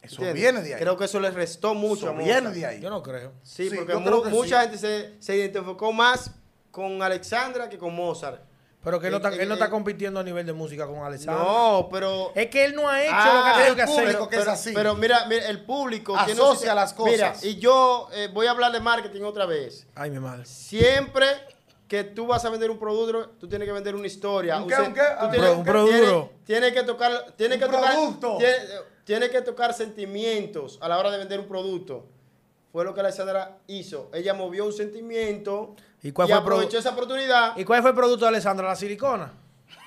Eso 0.03 0.17
¿Entiendes? 0.23 0.33
viene 0.35 0.61
de 0.61 0.73
ahí. 0.75 0.79
Creo 0.81 0.95
que 0.97 1.05
eso 1.05 1.19
le 1.19 1.31
restó 1.31 1.73
mucho 1.73 2.05
Eso 2.05 2.15
a 2.15 2.17
viene 2.23 2.51
de 2.51 2.65
ahí. 2.65 2.79
Yo 2.79 2.91
no 2.91 3.01
creo. 3.01 3.33
Sí, 3.41 3.69
Sí, 3.69 3.75
porque 3.75 3.95
mu- 3.95 4.23
mucha 4.29 4.61
sí. 4.63 4.69
gente 4.69 4.77
se, 4.77 5.15
se 5.21 5.35
identificó 5.35 5.91
más 5.91 6.29
con 6.69 7.01
Alexandra 7.01 7.67
que 7.67 7.79
con 7.79 7.95
Mozart. 7.95 8.41
Pero 8.83 8.99
que 8.99 9.07
él 9.07 9.11
no, 9.11 9.17
está, 9.17 9.29
Eh, 9.33 9.41
él 9.41 9.47
no 9.49 9.55
eh, 9.55 9.57
está 9.57 9.69
compitiendo 9.69 10.19
a 10.19 10.23
nivel 10.23 10.45
de 10.45 10.53
música 10.53 10.85
con 10.87 10.99
Alessandro. 10.99 11.43
No, 11.43 11.89
pero... 11.91 12.31
Es 12.35 12.47
que 12.47 12.63
él 12.63 12.75
no 12.75 12.87
ha 12.87 13.01
hecho 13.03 13.11
Ah, 13.13 13.33
lo 13.37 13.43
que 13.43 13.49
ha 13.49 13.53
tenido 13.57 13.75
que 13.75 13.81
hacer. 13.81 13.95
público 14.03 14.29
que 14.29 14.35
es 14.35 14.41
pero, 14.41 14.51
así. 14.51 14.71
pero 14.73 14.95
mira, 14.95 15.25
mira, 15.27 15.47
el 15.49 15.65
público 15.65 16.15
Asocia 16.15 16.73
las 16.73 16.93
cosas. 16.93 17.11
Mira, 17.11 17.33
y 17.41 17.57
yo 17.57 18.07
eh, 18.13 18.29
voy 18.33 18.47
a 18.47 18.51
hablar 18.51 18.71
de 18.71 18.79
marketing 18.79 19.23
otra 19.23 19.45
vez. 19.45 19.85
Ay, 19.95 20.09
mi 20.11 20.19
madre. 20.19 20.45
Siempre 20.45 21.25
que 21.87 22.03
tú 22.03 22.27
vas 22.27 22.43
a 22.45 22.49
vender 22.49 22.69
un 22.69 22.77
producto, 22.77 23.29
tú 23.39 23.47
tienes 23.49 23.65
que 23.67 23.71
vender 23.73 23.95
una 23.95 24.07
historia. 24.07 24.57
¿Un 24.61 24.67
qué, 24.67 24.75
un 24.75 24.93
qué? 24.93 25.01
tú 25.19 25.25
Un 25.25 25.31
tienes- 25.31 25.49
pro- 25.49 25.57
un 25.59 25.65
producto. 25.65 25.95
tienes- 25.97 26.37
Tienes 26.45 26.71
que 26.73 26.83
tocar, 26.83 27.11
tienes 27.35 27.57
Un 27.57 27.63
que 27.63 27.69
tocar, 27.77 27.93
producto. 27.93 28.37
tiene- 28.37 28.55
tiene 29.05 29.29
que 29.29 29.41
tocar 29.41 29.73
sentimientos 29.73 30.77
a 30.81 30.87
la 30.87 30.97
hora 30.97 31.11
de 31.11 31.17
vender 31.17 31.39
un 31.39 31.47
producto. 31.47 32.05
Fue 32.71 32.83
lo 32.83 32.93
que 32.93 32.99
Alessandra 32.99 33.57
hizo. 33.67 34.09
Ella 34.13 34.33
movió 34.33 34.65
un 34.65 34.73
sentimiento 34.73 35.75
¿Y 36.03 36.11
cuál 36.11 36.27
fue 36.27 36.37
el 36.37 36.41
aprovechó 36.43 36.77
esa 36.77 36.91
oportunidad. 36.91 37.57
¿Y 37.57 37.63
cuál 37.63 37.81
fue 37.81 37.91
el 37.91 37.95
producto 37.95 38.25
de 38.25 38.29
Alessandra? 38.29 38.67
¿La 38.67 38.75
silicona? 38.75 39.31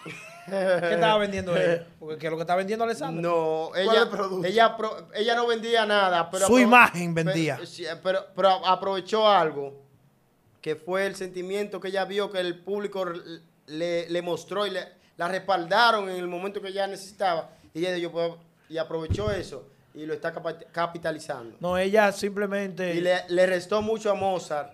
¿Qué 0.46 0.94
estaba 0.94 1.18
vendiendo 1.18 1.56
ella? 1.56 1.86
Porque 2.00 2.18
¿qué 2.18 2.26
es 2.26 2.30
lo 2.30 2.36
que 2.36 2.42
está 2.42 2.56
vendiendo 2.56 2.84
Alessandra? 2.84 3.22
No, 3.22 3.66
¿Cuál 3.70 3.82
es 3.82 3.88
ella, 3.92 4.02
el 4.02 4.08
producto? 4.08 4.48
ella, 4.48 4.76
pro- 4.76 5.08
ella 5.14 5.34
no 5.36 5.46
vendía 5.46 5.86
nada. 5.86 6.28
Pero 6.30 6.46
Su 6.46 6.58
imagen 6.58 7.14
vendía. 7.14 7.58
Pero, 7.58 8.00
pero- 8.02 8.26
pero 8.34 8.66
aprovechó 8.66 9.28
algo, 9.28 9.82
que 10.60 10.74
fue 10.74 11.06
el 11.06 11.14
sentimiento 11.14 11.80
que 11.80 11.88
ella 11.88 12.04
vio 12.04 12.30
que 12.30 12.40
el 12.40 12.58
público 12.58 13.04
le, 13.66 14.08
le 14.10 14.22
mostró 14.22 14.66
y 14.66 14.70
le, 14.70 14.88
la 15.16 15.28
respaldaron 15.28 16.08
en 16.08 16.16
el 16.16 16.26
momento 16.26 16.60
que 16.60 16.68
ella 16.68 16.86
necesitaba. 16.86 17.50
Y 17.72 17.80
ella 17.80 17.92
dijo, 17.92 18.10
pues, 18.10 18.32
y 18.68 18.78
aprovechó 18.78 19.30
eso 19.30 19.66
y 19.94 20.06
lo 20.06 20.14
está 20.14 20.32
capitalizando. 20.72 21.56
No, 21.60 21.76
ella 21.78 22.12
simplemente. 22.12 22.94
Y 22.94 23.00
le, 23.00 23.22
le 23.28 23.46
restó 23.46 23.82
mucho 23.82 24.10
a 24.10 24.14
Mozart 24.14 24.72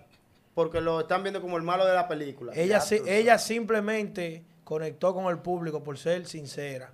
porque 0.53 0.81
lo 0.81 1.01
están 1.01 1.23
viendo 1.23 1.41
como 1.41 1.57
el 1.57 1.63
malo 1.63 1.85
de 1.85 1.93
la 1.93 2.07
película. 2.07 2.53
ella, 2.55 2.79
si- 2.79 3.01
ella 3.07 3.37
simplemente 3.37 4.43
conectó 4.63 5.13
con 5.13 5.25
el 5.27 5.39
público 5.39 5.83
por 5.83 5.97
ser 5.97 6.25
sincera 6.27 6.91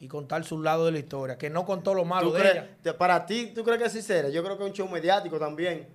y 0.00 0.08
contar 0.08 0.44
su 0.44 0.60
lado 0.60 0.84
de 0.86 0.92
la 0.92 0.98
historia, 0.98 1.38
que 1.38 1.48
no 1.48 1.64
contó 1.64 1.94
lo 1.94 2.04
malo 2.04 2.28
¿Tú 2.28 2.34
de 2.34 2.40
crees- 2.40 2.64
ella. 2.84 2.98
para 2.98 3.24
ti, 3.26 3.52
¿tú 3.54 3.62
crees 3.64 3.78
que 3.80 3.86
es 3.86 3.92
sincera? 3.92 4.28
Yo 4.28 4.42
creo 4.44 4.56
que 4.58 4.64
es 4.64 4.70
un 4.70 4.76
show 4.76 4.88
mediático 4.88 5.38
también. 5.38 5.86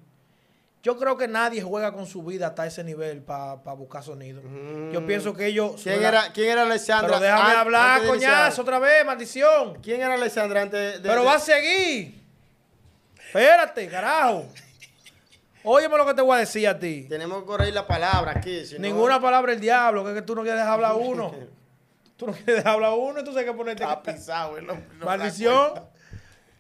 Yo 0.82 0.98
creo 0.98 1.18
que 1.18 1.28
nadie 1.28 1.62
juega 1.62 1.92
con 1.92 2.06
su 2.08 2.24
vida 2.24 2.48
hasta 2.48 2.66
ese 2.66 2.84
nivel 2.86 3.22
para 3.22 3.56
buscar 3.74 4.02
sonido. 4.02 4.42
Yo 4.94 5.06
pienso 5.06 5.34
que 5.34 5.48
ellos. 5.48 5.82
¿Quién 5.84 6.02
era, 6.02 6.32
¿quién 6.32 6.50
era 6.52 6.62
Alessandra? 6.62 7.08
Pero 7.10 7.20
déjame 7.20 7.52
hablar, 7.54 8.02
coñazo, 8.08 8.62
otra 8.62 8.80
vez, 8.80 9.06
maldición. 9.06 9.76
¿Quién 9.82 10.02
era 10.02 10.14
Alessandra 10.14 10.62
antes 10.62 11.02
de.? 11.04 11.10
Pero 11.10 11.22
de- 11.22 11.28
va 11.28 11.34
a 11.36 11.40
seguir. 11.40 12.24
Espérate, 13.28 13.88
carajo. 13.90 14.46
Óyeme 15.64 15.98
lo 15.98 16.06
que 16.06 16.14
te 16.14 16.22
voy 16.22 16.38
a 16.38 16.40
decir 16.40 16.68
a 16.68 16.80
ti. 16.80 17.06
Tenemos 17.10 17.42
que 17.42 17.46
corregir 17.46 17.74
la 17.74 17.86
palabra 17.86 18.32
aquí. 18.38 18.66
si 18.66 18.76
no- 18.76 18.80
Ninguna 18.82 19.20
palabra 19.22 19.52
el 19.52 19.60
diablo, 19.60 20.04
que 20.06 20.12
es 20.12 20.16
que 20.16 20.22
tú 20.22 20.34
no 20.34 20.42
quieres 20.42 20.60
dejar 20.62 20.74
hablar 20.76 20.92
a 20.92 20.96
uno. 20.96 21.34
Tú 22.18 22.26
no 22.28 22.34
quieres 22.34 22.58
dejar 22.58 22.74
hablar 22.74 22.90
a 22.92 22.96
uno, 22.96 23.20
entonces 23.20 23.40
hay 23.40 23.46
que 23.50 23.54
ponerte. 23.58 23.82
Está 23.82 24.04
pisado, 24.04 24.60
no- 24.62 24.74
no 24.98 25.06
Maldición. 25.06 25.74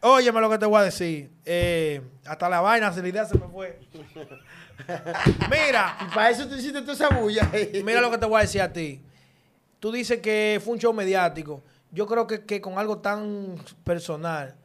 Óyeme 0.01 0.39
lo 0.39 0.49
que 0.49 0.57
te 0.57 0.65
voy 0.65 0.79
a 0.79 0.83
decir. 0.83 1.29
Eh, 1.45 2.01
hasta 2.25 2.47
la 2.47 2.61
vaina, 2.61 2.91
si 2.93 3.01
la 3.01 3.07
idea 3.09 3.25
se 3.25 3.37
me 3.37 3.47
fue. 3.47 3.79
Mira, 5.49 5.97
Y 6.01 6.13
para 6.13 6.29
eso 6.29 6.47
tú 6.47 6.55
hiciste 6.55 6.81
toda 6.81 6.93
esa 6.93 7.09
bulla. 7.09 7.49
mira 7.83 7.99
lo 7.99 8.09
que 8.09 8.17
te 8.17 8.25
voy 8.25 8.39
a 8.39 8.41
decir 8.41 8.61
a 8.61 8.71
ti. 8.71 9.01
Tú 9.79 9.91
dices 9.91 10.19
que 10.19 10.59
fue 10.63 10.73
un 10.73 10.79
show 10.79 10.93
mediático. 10.93 11.63
Yo 11.91 12.05
creo 12.05 12.25
que, 12.27 12.45
que 12.45 12.61
con 12.61 12.77
algo 12.77 12.99
tan 12.99 13.55
personal. 13.83 14.55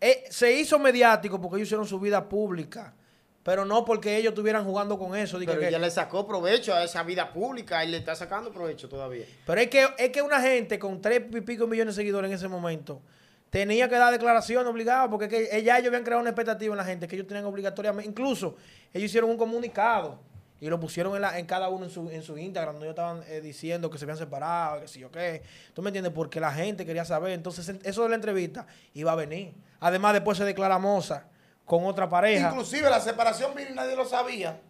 Eh, 0.00 0.24
se 0.30 0.52
hizo 0.52 0.78
mediático 0.78 1.40
porque 1.40 1.56
ellos 1.56 1.68
hicieron 1.68 1.86
su 1.86 2.00
vida 2.00 2.28
pública. 2.28 2.94
Pero 3.42 3.64
no 3.64 3.84
porque 3.84 4.16
ellos 4.16 4.30
estuvieran 4.30 4.64
jugando 4.64 4.98
con 4.98 5.16
eso. 5.16 5.38
Pero 5.38 5.58
que- 5.58 5.68
ella 5.68 5.78
le 5.78 5.90
sacó 5.90 6.26
provecho 6.26 6.74
a 6.74 6.84
esa 6.84 7.02
vida 7.02 7.32
pública 7.32 7.84
y 7.84 7.88
le 7.88 7.98
está 7.98 8.14
sacando 8.14 8.52
provecho 8.52 8.88
todavía. 8.88 9.24
Pero 9.46 9.60
es 9.60 9.68
que, 9.68 9.88
es 9.98 10.10
que 10.10 10.22
una 10.22 10.40
gente 10.40 10.78
con 10.78 11.00
tres 11.00 11.22
y 11.30 11.40
pico 11.42 11.66
millones 11.66 11.96
de 11.96 12.02
seguidores 12.02 12.30
en 12.30 12.34
ese 12.36 12.48
momento 12.48 13.02
tenía 13.50 13.88
que 13.88 13.96
dar 13.96 14.12
declaración 14.12 14.66
obligada 14.66 15.10
porque 15.10 15.24
es 15.26 15.48
que 15.50 15.62
ya 15.62 15.76
ellos 15.78 15.88
habían 15.88 16.04
creado 16.04 16.20
una 16.20 16.30
expectativa 16.30 16.72
en 16.72 16.78
la 16.78 16.84
gente 16.84 17.06
que 17.08 17.16
ellos 17.16 17.26
tenían 17.26 17.44
obligatoriamente. 17.46 18.08
Incluso 18.08 18.56
ellos 18.94 19.06
hicieron 19.10 19.28
un 19.30 19.36
comunicado 19.36 20.18
y 20.60 20.68
lo 20.68 20.78
pusieron 20.78 21.14
en, 21.16 21.22
la- 21.22 21.38
en 21.38 21.46
cada 21.46 21.68
uno 21.68 21.84
en 21.86 21.90
su, 21.90 22.08
en 22.10 22.22
su 22.22 22.36
Instagram 22.38 22.74
donde 22.74 22.86
ellos 22.88 22.92
estaban 22.98 23.22
eh, 23.28 23.40
diciendo 23.40 23.90
que 23.90 23.98
se 23.98 24.04
habían 24.04 24.18
separado, 24.18 24.80
que 24.82 24.88
sí 24.88 25.02
o 25.02 25.10
qué. 25.10 25.42
¿Tú 25.74 25.82
me 25.82 25.88
entiendes? 25.88 26.12
Porque 26.12 26.38
la 26.38 26.52
gente 26.52 26.84
quería 26.86 27.04
saber. 27.04 27.32
Entonces, 27.32 27.68
en- 27.68 27.80
eso 27.82 28.02
de 28.04 28.10
la 28.10 28.14
entrevista 28.14 28.66
iba 28.94 29.10
a 29.12 29.16
venir. 29.16 29.54
Además, 29.80 30.12
después 30.12 30.36
se 30.38 30.44
declara 30.44 30.78
Moza 30.78 31.24
con 31.64 31.84
otra 31.86 32.08
pareja. 32.08 32.48
Inclusive 32.50 32.88
la 32.90 33.00
separación 33.00 33.52
nadie 33.74 33.96
lo 33.96 34.04
sabía. 34.04 34.60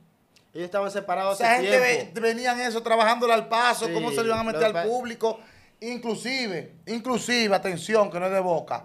Ellos 0.53 0.65
estaban 0.65 0.91
separados 0.91 1.41
Esa 1.41 1.55
hace 1.55 1.63
gente 1.65 1.79
tiempo. 1.81 2.11
ve- 2.15 2.21
venían 2.21 2.61
eso, 2.61 2.83
trabajándole 2.83 3.33
al 3.33 3.49
paso, 3.49 3.87
Sí, 3.87 3.93
cómo 3.93 4.11
se 4.11 4.17
le 4.23 4.27
iban 4.29 4.41
a 4.41 4.45
meter 4.45 4.73
lo 4.73 4.79
al 4.79 4.87
público. 4.87 5.39
Inclusive, 5.81 6.77
inclusive, 6.87 7.55
atención, 7.55 8.11
que 8.11 8.21
no 8.21 8.27
es 8.27 8.33
de 8.33 8.41
boca. 8.41 8.85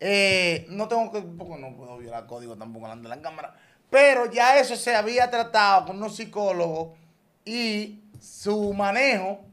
Eh, 0.00 0.66
no 0.70 0.88
tengo 0.88 1.10
que, 1.12 1.22
porque 1.22 1.56
no 1.56 1.76
puedo 1.76 1.98
violar 1.98 2.26
código 2.26 2.56
tampoco 2.56 2.86
delante 2.86 3.08
de 3.08 3.16
la 3.16 3.22
cámara. 3.22 3.56
Pero 3.88 4.30
ya 4.30 4.58
eso 4.58 4.76
se 4.76 4.94
había 4.94 5.30
tratado 5.30 5.86
con 5.86 5.96
unos 5.96 6.16
psicólogos 6.16 6.98
y 7.44 8.02
su 8.20 8.72
manejo 8.72 9.44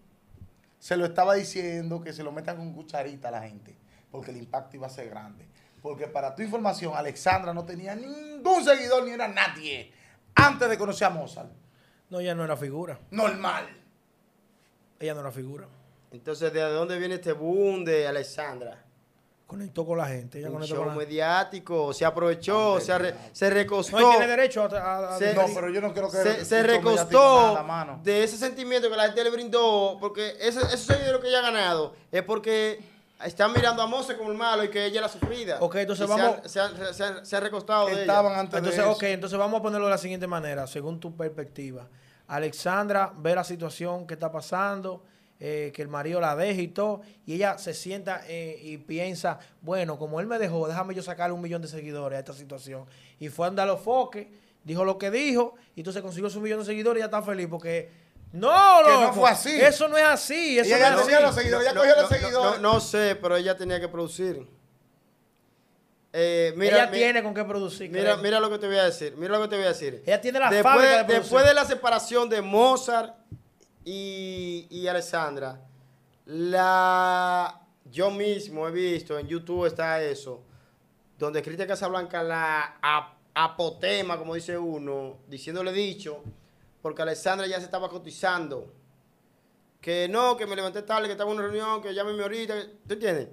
se 0.80 0.98
lo 0.98 1.06
estaba 1.06 1.36
diciendo 1.36 2.01
que 2.01 2.12
se 2.12 2.24
lo 2.24 2.32
metan 2.32 2.58
con 2.58 2.74
cucharita 2.74 3.30
a 3.30 3.32
la 3.32 3.44
gente, 3.44 3.75
porque 4.12 4.32
el 4.32 4.38
impacto 4.38 4.75
iba 4.75 4.88
a 4.88 4.89
ser 4.89 5.10
grande. 5.10 5.48
Porque 5.82 6.08
para 6.08 6.34
tu 6.34 6.42
información, 6.42 6.94
Alexandra 6.96 7.53
no 7.53 7.65
tenía 7.65 7.96
ningún 7.96 8.63
seguidor 8.63 9.03
ni 9.06 9.12
era 9.12 9.27
nadie 9.27 9.92
antes 10.34 10.70
de 10.70 10.77
conocer 10.77 11.08
a 11.08 11.10
Mozart. 11.12 11.51
No, 12.10 12.20
ella 12.20 12.34
no 12.34 12.44
era 12.44 12.58
figura. 12.58 13.00
Normal. 13.12 13.68
Ella 15.00 15.13
no 15.13 15.22
era 15.22 15.32
figura. 15.32 15.68
Entonces, 16.13 16.53
¿de 16.53 16.62
dónde 16.62 16.98
viene 17.00 17.15
este 17.15 17.34
boom 17.34 17.84
de 17.84 18.08
Alessandra? 18.08 18.84
Conectó 19.48 19.86
con 19.86 19.98
la 19.98 20.08
gente. 20.08 20.39
Ella 20.39 20.48
Un 20.48 20.53
conectó 20.53 20.75
show 20.75 20.84
con 20.86 20.93
la 20.93 21.00
mediático, 21.00 21.93
se 21.93 22.05
aprovechó, 22.05 22.79
se, 22.79 22.98
re- 22.98 23.15
se 23.32 23.50
recostó. 23.50 24.00
No, 24.00 24.10
tiene 24.12 24.27
derecho 24.27 24.63
a... 24.63 24.65
a- 24.77 25.15
a- 25.15 25.17
Se- 25.17 25.34
No, 25.34 25.46
pero 25.53 25.70
yo 25.70 25.82
no 25.82 25.93
creo 25.93 26.10
que 26.10 26.46
se, 26.46 26.63
recostó 26.63 27.62
mano. 27.63 28.00
de 28.03 28.24
ese 28.24 28.38
sentimiento 28.38 28.89
que 28.89 28.96
la 28.96 29.05
gente 29.05 29.24
le 29.24 29.29
brindó, 29.29 29.98
porque 30.00 30.36
ese, 30.39 30.60
esos 30.62 30.82
seguidores 30.82 31.20
que 31.22 31.27
ella 31.27 31.39
ha 31.39 31.43
ganado 31.51 31.93
es 32.12 32.24
porque 32.24 32.79
están 33.24 33.51
mirando 33.53 33.82
a 33.82 33.88
Mose 33.88 34.15
como 34.17 34.32
el 34.32 34.38
malo 34.38 34.63
y 34.63 34.70
que 34.70 34.86
ella 34.86 34.98
es 34.98 35.01
la 35.01 35.10
sufrida. 35.20 35.58
Ok, 35.62 35.75
entonces 35.75 36.05
Y 36.05 36.12
se 36.13 36.20
vamos- 36.22 36.38
han- 36.38 36.50
Se 36.50 36.60
han, 36.60 36.93
se 36.93 37.03
han- 37.03 37.25
se 37.25 37.36
han 37.36 37.43
recostado 37.43 37.88
de 37.88 38.01
Estaban 38.01 38.32
ella. 38.32 38.39
antes 38.41 38.58
Entonces, 38.58 38.84
de 38.84 38.89
ok, 38.89 39.03
entonces 39.03 39.38
vamos 39.38 39.60
a 39.60 39.63
ponerlo 39.63 39.86
de 39.88 39.91
la 39.91 39.98
siguiente 40.00 40.25
manera, 40.27 40.65
según 40.67 41.00
tu 41.00 41.15
perspectiva. 41.15 41.88
Alexandra 42.27 43.12
ve 43.17 43.36
la 43.36 43.43
situación 43.43 44.08
que 44.08 44.13
está 44.15 44.32
pasando, 44.32 45.03
eh, 45.45 45.73
que 45.75 45.81
el 45.81 45.89
marido 45.89 46.21
la 46.21 46.38
deja 46.38 46.62
y 46.62 46.69
todo, 46.69 47.01
y 47.25 47.33
ella 47.33 47.57
se 47.57 47.73
sienta 47.73 48.21
eh, 48.29 48.57
y 48.63 48.77
piensa, 48.77 49.39
bueno, 49.62 50.00
como 50.00 50.21
él 50.21 50.25
me 50.25 50.39
dejó, 50.39 50.69
déjame 50.69 50.95
yo 50.95 51.03
sacarle 51.03 51.33
un 51.35 51.41
millón 51.41 51.62
de 51.62 51.67
seguidores 51.67 52.15
a 52.15 52.19
esta 52.19 52.31
situación. 52.33 52.85
Y 53.19 53.27
fue 53.27 53.45
a 53.45 53.50
andar 53.50 53.67
los 53.67 53.81
foques, 53.81 54.27
dijo 54.63 54.85
lo 54.85 54.97
que 54.97 55.12
dijo, 55.12 55.55
y 55.75 55.81
entonces 55.81 56.01
consiguió 56.01 56.29
su 56.29 56.39
millón 56.39 56.59
de 56.59 56.65
seguidores 56.65 57.00
y 57.00 57.01
ya 57.01 57.05
está 57.07 57.21
feliz 57.21 57.47
porque... 57.50 57.91
No, 58.31 58.50
Que 58.85 58.91
no 58.93 59.13
fue 59.13 59.29
así. 59.29 59.51
Eso 59.62 59.88
no 59.89 59.97
es 59.97 60.05
así. 60.05 60.57
Eso 60.57 60.73
Ella 60.75 60.91
no 60.91 61.01
es 61.01 61.07
así. 61.13 61.21
los 61.21 61.35
seguidores, 61.35 61.67
ya 61.67 61.73
No, 61.73 61.79
cogió 61.81 61.95
no, 61.95 62.01
los 62.01 62.09
seguidores. 62.09 62.62
No, 62.62 62.73
no 62.73 62.79
sé, 62.79 63.15
pero 63.21 63.35
ella 63.35 63.57
tenía 63.57 63.79
que 63.81 63.89
producir. 63.89 64.47
Eh, 66.13 66.53
mira, 66.55 66.77
ella 66.77 66.88
mi- 66.91 66.97
tiene 66.97 67.21
con 67.23 67.33
qué 67.33 67.43
producir. 67.43 67.89
Mira, 67.91 68.17
mira 68.17 68.39
lo 68.39 68.50
que 68.50 68.59
te 68.59 68.67
voy 68.67 68.77
a 68.77 68.85
decir. 68.85 69.15
Mira 69.17 69.38
lo 69.38 69.41
que 69.43 69.50
te 69.50 69.55
voy 69.57 69.65
a 69.65 69.69
decir. 69.69 70.03
Ella 70.05 70.21
tiene 70.21 70.39
la 70.39 70.50
después, 70.50 70.63
fábrica 70.73 70.97
de 71.00 71.03
producir. 71.03 71.21
después 71.23 71.45
de 71.45 71.53
la 71.53 71.65
separación 71.65 72.29
de 72.29 72.41
Mozart 72.41 73.15
y, 73.85 74.67
y 74.69 74.87
Alessandra, 74.87 75.61
la, 76.25 77.61
yo 77.91 78.11
mismo 78.11 78.67
he 78.67 78.71
visto, 78.71 79.17
en 79.19 79.27
YouTube 79.27 79.65
está 79.65 80.01
eso, 80.01 80.41
donde 81.17 81.41
Cristian 81.41 81.67
Casablanca 81.67 82.23
la 82.23 82.77
ap- 82.81 83.17
apotema, 83.33 84.17
como 84.17 84.35
dice 84.35 84.57
uno, 84.57 85.17
diciéndole 85.27 85.71
dicho, 85.71 86.23
porque 86.81 87.01
Alessandra 87.01 87.47
ya 87.47 87.57
se 87.59 87.65
estaba 87.65 87.89
cotizando. 87.89 88.71
que 89.81 90.07
no, 90.07 90.37
que 90.37 90.45
me 90.47 90.55
levanté 90.55 90.81
tarde, 90.83 91.07
que 91.07 91.11
estaba 91.11 91.29
en 91.31 91.37
una 91.37 91.45
reunión, 91.47 91.81
que 91.81 91.93
llámeme 91.93 92.23
ahorita, 92.23 92.55
¿tú 92.87 92.93
entiendes? 92.93 93.27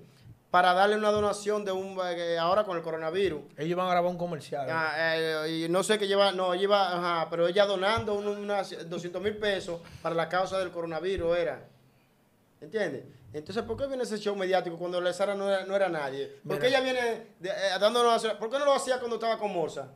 Para 0.51 0.75
darle 0.75 0.97
una 0.97 1.11
donación 1.11 1.65
de 1.65 1.71
un, 1.71 1.97
eh, 2.05 2.37
ahora 2.39 2.65
con 2.65 2.77
el 2.77 2.83
coronavirus. 2.83 3.41
Ellos 3.57 3.77
van 3.77 3.87
a 3.87 3.91
grabar 3.91 4.11
un 4.11 4.19
comercial. 4.19 4.67
Ah, 4.69 4.93
eh, 4.97 5.65
y 5.67 5.69
no 5.69 5.83
sé 5.85 5.97
qué 5.99 6.09
lleva, 6.09 6.33
no, 6.33 6.55
lleva, 6.57 6.89
ajá, 6.97 7.29
pero 7.31 7.47
ella 7.47 7.67
donando 7.67 8.15
un- 8.15 8.27
unas 8.27 8.89
200 8.89 9.23
mil 9.23 9.37
pesos 9.37 9.81
para 10.03 10.15
la 10.17 10.29
causa 10.29 10.59
del 10.59 10.71
coronavirus 10.73 11.37
era. 11.39 11.63
¿Entiendes? 12.61 13.05
Entonces, 13.33 13.63
¿por 13.63 13.77
qué 13.77 13.87
viene 13.87 14.03
ese 14.03 14.19
show 14.19 14.35
mediático 14.35 14.77
cuando 14.77 15.01
la 15.01 15.13
Sara 15.13 15.37
no 15.37 15.49
era, 15.49 15.65
no 15.65 15.77
era 15.77 15.89
nadie? 15.89 16.39
¿Por 16.47 16.59
qué 16.59 16.67
ella 16.67 16.81
viene 16.81 17.27
de- 17.39 17.49
eh, 17.49 17.79
dándonos, 17.81 18.25
¿por 18.41 18.51
qué 18.51 18.59
no 18.59 18.65
lo 18.65 18.75
hacía 18.75 18.99
cuando 18.99 19.17
estaba 19.17 19.39
con 19.39 19.53
Moza? 19.53 19.87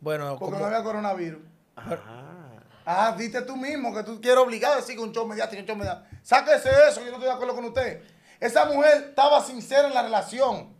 Bueno, 0.00 0.36
Porque 0.38 0.54
como- 0.54 0.58
no 0.58 0.64
había 0.66 0.82
coronavirus. 0.82 1.40
Ah. 1.76 2.52
Ah, 2.86 3.14
diste 3.18 3.42
tú 3.42 3.56
mismo 3.56 3.92
que 3.94 4.02
tú 4.04 4.20
quieres 4.20 4.38
obligar 4.42 4.72
a 4.72 4.76
decir 4.76 4.94
que 4.96 5.02
un 5.02 5.12
show 5.12 5.26
mediático, 5.26 5.60
un 5.60 5.66
show 5.66 5.76
mediático. 5.76 6.06
Sáquese 6.22 6.70
eso, 6.88 7.00
yo 7.00 7.06
no 7.06 7.12
estoy 7.14 7.24
de 7.24 7.32
acuerdo 7.32 7.54
con 7.54 7.64
usted. 7.66 8.00
Esa 8.40 8.66
mujer 8.66 9.06
estaba 9.08 9.42
sincera 9.44 9.88
en 9.88 9.94
la 9.94 10.02
relación. 10.02 10.74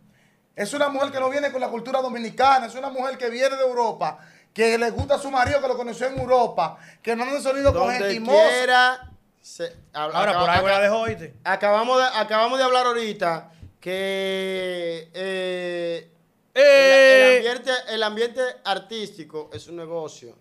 Es 0.55 0.73
una 0.73 0.89
mujer 0.89 1.11
que 1.11 1.19
no 1.19 1.29
viene 1.29 1.51
con 1.51 1.61
la 1.61 1.69
cultura 1.69 2.01
dominicana, 2.01 2.65
es 2.65 2.75
una 2.75 2.89
mujer 2.89 3.17
que 3.17 3.29
viene 3.29 3.55
de 3.55 3.61
Europa, 3.61 4.17
que 4.53 4.77
le 4.77 4.89
gusta 4.89 5.15
a 5.15 5.19
su 5.19 5.29
marido, 5.29 5.61
que 5.61 5.67
lo 5.67 5.77
conoció 5.77 6.07
en 6.07 6.17
Europa, 6.19 6.77
que 7.01 7.15
no 7.15 7.23
han 7.23 7.41
sonido 7.41 7.73
con 7.73 7.91
gente 7.91 8.21
quiera. 8.23 9.11
se- 9.41 9.75
habla- 9.93 10.17
ahora 10.19 10.31
acaba- 10.31 10.41
por 10.45 10.49
algo 10.49 10.67
la 10.67 10.73
acaba- 10.77 10.83
dejó, 10.83 10.99
¿oíste? 11.01 11.35
Acabamos 11.43 11.97
de, 11.99 12.05
acabamos 12.19 12.57
de 12.57 12.63
hablar 12.65 12.85
ahorita 12.87 13.51
que 13.79 15.09
eh, 15.13 16.11
el, 16.53 16.61
¡Eh! 16.63 17.37
el 17.41 17.47
ambiente, 17.47 17.71
el 17.93 18.03
ambiente 18.03 18.41
artístico 18.65 19.49
es 19.53 19.67
un 19.67 19.75
negocio. 19.77 20.35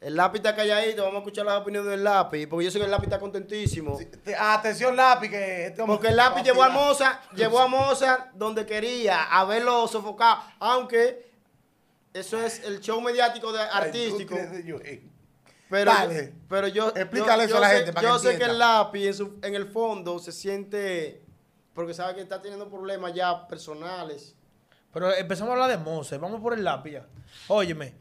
El 0.00 0.14
lápiz 0.14 0.38
está 0.38 0.54
calladito, 0.54 1.02
vamos 1.02 1.16
a 1.16 1.18
escuchar 1.20 1.46
las 1.46 1.60
opiniones 1.60 1.90
del 1.90 2.04
lápiz, 2.04 2.46
porque 2.46 2.66
yo 2.66 2.70
sé 2.70 2.78
que 2.78 2.84
el 2.84 2.90
lápiz 2.90 3.04
está 3.06 3.18
contentísimo. 3.18 3.98
Te- 4.22 4.36
Atención, 4.36 4.94
lápiz, 4.94 5.30
que 5.30 5.66
este 5.66 5.80
hombre- 5.82 5.96
Porque 5.96 6.08
el 6.08 6.16
lápiz 6.16 6.42
llevó 6.42 6.62
a 6.62 6.68
Mozart, 6.68 7.32
llevó 7.32 7.60
a 7.60 7.66
Mozart 7.66 8.32
donde 8.34 8.66
quería, 8.66 9.24
a 9.24 9.44
verlo 9.46 9.88
sofocado, 9.88 10.42
aunque 10.58 11.30
eso 12.12 12.38
es 12.44 12.62
el 12.64 12.80
show 12.80 13.00
mediático 13.00 13.52
de 13.52 13.60
artístico. 13.62 14.34
eh. 14.36 15.02
Pero, 15.68 15.90
Dale. 15.92 16.32
pero 16.48 16.68
yo. 16.68 16.88
Explícale 16.94 17.42
yo- 17.48 17.48
eso 17.48 17.54
yo 17.54 17.56
a 17.56 17.60
la 17.60 17.70
sé- 17.70 17.76
gente 17.78 17.92
para 17.92 18.06
Yo 18.08 18.14
que 18.14 18.28
sé 18.32 18.38
que 18.38 18.44
el 18.44 18.58
lápiz 18.58 19.06
en, 19.08 19.14
su- 19.14 19.38
en 19.42 19.54
el 19.56 19.66
fondo 19.66 20.18
se 20.20 20.30
siente. 20.30 21.22
Porque 21.74 21.92
sabe 21.92 22.14
que 22.14 22.20
está 22.20 22.40
teniendo 22.40 22.70
problemas 22.70 23.12
ya 23.14 23.48
personales. 23.48 24.34
Pero 24.92 25.12
empezamos 25.12 25.50
a 25.50 25.52
hablar 25.54 25.70
de 25.70 25.78
Mose. 25.84 26.18
Vamos 26.18 26.40
por 26.40 26.54
el 26.54 26.62
lápiz 26.62 26.92
ya. 26.92 27.06
Óyeme, 27.48 27.94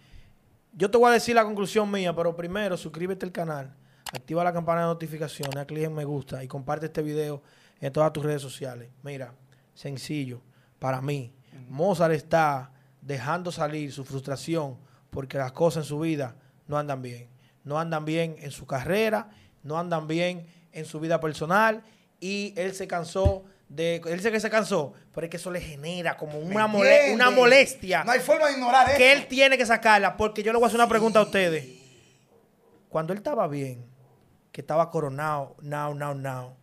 yo 0.75 0.91
te 0.91 0.97
voy 0.97 1.09
a 1.09 1.13
decir 1.13 1.35
la 1.35 1.43
conclusión 1.43 1.89
mía, 1.89 2.13
pero 2.13 2.35
primero 2.35 2.75
suscríbete 2.75 3.25
al 3.25 3.31
canal, 3.31 3.73
activa 4.13 4.43
la 4.43 4.51
campana 4.51 4.81
de 4.81 4.87
notificaciones, 4.87 5.55
haz 5.55 5.65
clic 5.65 5.85
en 5.85 5.95
me 5.95 6.03
gusta 6.03 6.43
y 6.43 6.47
comparte 6.47 6.87
este 6.87 7.01
video 7.01 7.41
en 7.79 7.93
todas 7.93 8.11
tus 8.11 8.23
redes 8.23 8.41
sociales. 8.41 8.89
Mira, 9.01 9.33
sencillo, 9.73 10.41
para 10.77 11.01
mí, 11.01 11.33
Mozart 11.69 12.13
está 12.13 12.71
dejando 13.01 13.51
salir 13.51 13.91
su 13.93 14.03
frustración 14.03 14.77
porque 15.09 15.37
las 15.37 15.53
cosas 15.53 15.85
en 15.85 15.87
su 15.87 15.99
vida 15.99 16.35
no 16.67 16.77
andan 16.77 17.01
bien. 17.01 17.29
No 17.63 17.79
andan 17.79 18.05
bien 18.05 18.35
en 18.39 18.51
su 18.51 18.67
carrera, 18.67 19.29
no 19.63 19.79
andan 19.79 20.07
bien 20.07 20.45
en 20.71 20.85
su 20.85 20.99
vida 20.99 21.19
personal 21.19 21.83
y 22.19 22.53
él 22.57 22.73
se 22.73 22.87
cansó 22.87 23.45
de... 23.69 23.95
Él 24.05 24.17
dice 24.17 24.31
que 24.31 24.39
se 24.39 24.49
cansó, 24.49 24.93
pero 25.13 25.25
es 25.25 25.31
que 25.31 25.37
eso 25.37 25.51
le 25.51 25.59
genera 25.61 26.15
como 26.17 26.39
¿Me 26.41 26.53
una, 26.55 26.67
mole- 26.67 27.13
una 27.13 27.29
molestia 27.31 28.03
No 28.03 28.11
hay 28.11 28.19
forma 28.19 28.47
de 28.47 28.53
ignorar 28.53 28.89
eso. 28.89 28.97
que 28.97 29.11
él 29.11 29.27
tiene 29.27 29.57
que 29.57 29.65
sacarla 29.65 30.15
porque 30.17 30.43
yo 30.43 30.51
le 30.51 30.57
voy 30.57 30.65
a 30.65 30.67
hacer 30.67 30.79
una 30.79 30.87
pregunta 30.89 31.19
a 31.19 31.23
ustedes. 31.23 31.65
Cuando 32.89 33.13
él 33.13 33.17
estaba 33.17 33.47
bien, 33.47 33.85
que 34.51 34.61
estaba 34.61 34.89
coronado, 34.89 35.55
now, 35.61 35.93
now, 35.93 36.13
now, 36.15 36.55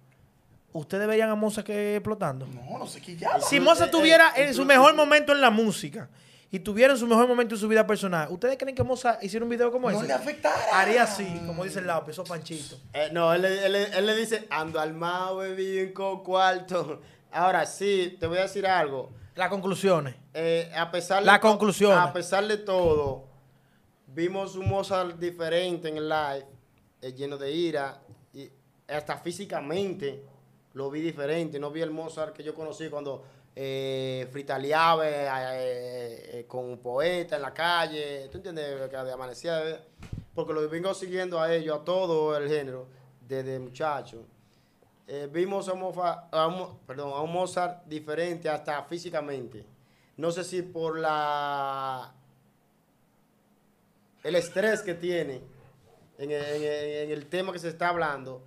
¿ustedes 0.72 1.06
veían 1.06 1.28
a 1.28 1.34
Moza 1.34 1.62
que 1.62 1.96
explotando? 1.96 2.46
No, 2.46 2.78
no 2.78 2.86
sé 2.86 3.00
qué 3.02 3.16
ya. 3.16 3.38
Si 3.40 3.56
Eh, 3.56 3.60
Moza 3.60 3.86
eh, 3.86 3.90
tuviera 3.90 4.32
eh, 4.36 4.44
en 4.46 4.54
su 4.54 4.64
mejor 4.64 4.94
momento 4.94 5.32
en 5.32 5.40
la 5.42 5.50
música 5.50 6.08
y 6.54 6.60
tuviera 6.60 6.92
en 6.92 6.98
su 6.98 7.06
mejor 7.06 7.26
momento 7.26 7.54
en 7.54 7.60
su 7.60 7.66
vida 7.66 7.86
personal, 7.86 8.28
¿ustedes 8.30 8.56
creen 8.58 8.76
que 8.76 8.82
Moza 8.84 9.18
hiciera 9.22 9.42
un 9.42 9.50
video 9.50 9.72
como 9.72 9.90
No 9.90 9.96
ese? 9.98 10.06
le 10.06 10.12
afectara. 10.12 10.54
Haría 10.78 11.02
así, 11.04 11.26
como 11.46 11.64
dice 11.64 11.78
el 11.80 11.86
lápiz, 11.86 12.12
esos 12.12 12.28
panchitos. 12.28 12.78
Eh, 12.92 13.08
no, 13.10 13.32
él, 13.32 13.44
él- 13.46 13.74
él- 13.74 13.88
él 13.96 14.06
le 14.06 14.14
dice: 14.14 14.46
ando 14.50 14.78
armado, 14.78 15.38
bebí 15.38 15.92
con 15.94 16.22
cuarto. 16.22 17.00
Ahora 17.32 17.64
sí, 17.64 18.18
te 18.20 18.26
voy 18.26 18.36
a 18.38 18.42
decir 18.42 18.66
algo. 18.66 19.10
Las 19.34 19.48
conclusiones. 19.48 20.14
Eh, 20.34 20.70
a 20.76 20.90
pesar 20.90 21.20
de 21.20 21.26
La 21.26 21.40
to- 21.40 21.48
conclusión. 21.48 21.98
A 21.98 22.12
pesar 22.12 22.46
de 22.46 22.58
todo, 22.58 23.24
vimos 24.08 24.54
un 24.54 24.68
Mozart 24.68 25.18
diferente 25.18 25.88
en 25.88 25.96
el 25.96 26.08
live, 26.08 26.46
eh, 27.00 27.12
lleno 27.14 27.38
de 27.38 27.50
ira, 27.50 28.02
y 28.34 28.50
hasta 28.88 29.16
físicamente 29.16 30.22
lo 30.74 30.90
vi 30.90 31.00
diferente. 31.00 31.58
No 31.58 31.70
vi 31.70 31.80
el 31.80 31.90
Mozart 31.90 32.34
que 32.36 32.42
yo 32.42 32.54
conocí 32.54 32.90
cuando 32.90 33.24
eh, 33.54 34.28
eh, 34.32 35.28
eh, 35.28 36.30
eh, 36.32 36.44
con 36.46 36.64
un 36.64 36.78
poeta 36.78 37.36
en 37.36 37.42
la 37.42 37.52
calle. 37.52 38.28
¿Tú 38.30 38.38
entiendes? 38.38 38.88
Que 38.88 38.96
amanecía. 38.96 39.84
Porque 40.34 40.52
lo 40.52 40.68
vengo 40.68 40.94
siguiendo 40.94 41.40
a 41.40 41.52
ellos, 41.52 41.80
a 41.80 41.84
todo 41.84 42.36
el 42.36 42.48
género, 42.48 42.86
desde 43.28 43.58
muchacho. 43.58 44.24
Eh, 45.06 45.28
vimos 45.30 45.68
a 45.68 45.74
Mofa- 45.74 46.28
a 46.32 47.26
Mozart 47.26 47.84
diferente 47.86 48.48
hasta 48.48 48.82
físicamente. 48.84 49.66
No 50.16 50.30
sé 50.30 50.44
si 50.44 50.62
por 50.62 50.98
la 50.98 52.14
el 54.22 54.34
estrés 54.36 54.82
que 54.82 54.94
tiene 54.94 55.42
en 56.18 56.30
el, 56.30 57.26
tema 57.26 57.52
que 57.52 57.58
se 57.58 57.68
está 57.68 57.88
hablando. 57.88 58.42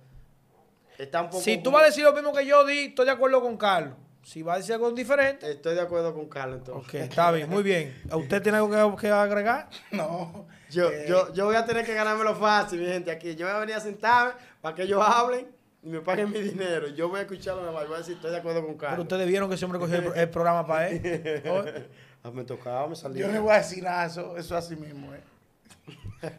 Está 0.96 1.22
un 1.22 1.28
poco 1.30 1.42
Si 1.42 1.58
tú 1.58 1.70
vas 1.70 1.82
a 1.82 1.86
decir 1.86 2.04
lo 2.04 2.12
mismo 2.14 2.32
que 2.32 2.46
yo 2.46 2.64
di, 2.64 2.86
estoy 2.86 3.04
de 3.04 3.12
acuerdo 3.12 3.42
con 3.42 3.56
Carlos. 3.56 3.94
Si 4.26 4.42
vas 4.42 4.56
a 4.56 4.58
decir 4.58 4.74
algo 4.74 4.90
diferente, 4.90 5.48
Estoy 5.52 5.76
de 5.76 5.82
acuerdo 5.82 6.12
con 6.12 6.28
Carlos 6.28 6.58
entonces. 6.58 6.88
ok, 6.88 6.94
está 7.08 7.30
bien, 7.30 7.48
muy 7.48 7.62
bien. 7.62 7.96
¿A 8.10 8.16
usted 8.16 8.42
tiene 8.42 8.58
algo 8.58 8.96
que, 8.96 9.02
que 9.02 9.08
agregar? 9.12 9.68
No. 9.92 10.46
Yo, 10.68 10.90
Eh, 10.90 11.06
yo, 11.08 11.32
yo 11.32 11.44
voy 11.44 11.54
a 11.54 11.64
tener 11.64 11.86
que 11.86 11.94
ganármelo 11.94 12.34
fácil, 12.34 12.80
mi 12.80 12.86
gente, 12.86 13.12
aquí. 13.12 13.36
Yo 13.36 13.46
voy 13.46 13.54
a 13.54 13.58
venir 13.60 13.76
a 13.76 13.80
sentarme 13.80 14.32
para 14.60 14.74
que 14.74 14.82
ellos 14.82 15.00
hablen 15.00 15.46
y 15.80 15.88
me 15.90 16.00
paguen 16.00 16.32
mi 16.32 16.40
dinero. 16.40 16.88
Yo 16.88 17.08
voy 17.08 17.20
a 17.20 17.22
escucharlo 17.22 17.60
nada 17.62 17.72
más 17.72 17.84
y 17.84 17.86
voy 17.86 17.94
a 17.94 17.98
decir, 17.98 18.14
estoy 18.16 18.32
de 18.32 18.38
acuerdo 18.38 18.62
con 18.66 18.76
Pero 18.76 18.88
Carlos. 18.88 19.04
ustedes 19.04 19.28
vieron 19.28 19.48
que 19.48 19.54
ese 19.54 19.64
hombre 19.64 19.78
cogió 19.78 19.98
el, 19.98 20.12
el 20.18 20.28
programa 20.28 20.66
para 20.66 20.88
él. 20.88 21.86
Ah, 22.24 22.32
me 22.32 22.42
tocaba, 22.42 22.88
me 22.88 22.96
salió. 22.96 23.20
Yo 23.20 23.26
no 23.28 23.32
le 23.34 23.38
voy 23.38 23.52
a 23.54 23.58
decir 23.58 23.84
nada, 23.84 24.06
eso, 24.06 24.36
eso 24.36 24.56
así 24.56 24.74
mismo, 24.74 25.14
eh. 25.14 25.20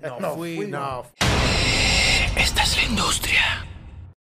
No, 0.01 0.19
No, 0.19 0.35
fui, 0.35 0.57
fui, 0.57 0.67
no. 0.67 1.03
No, 1.03 1.05
Esta 2.35 2.63
es 2.63 2.75
la 2.75 2.83
industria. 2.83 3.65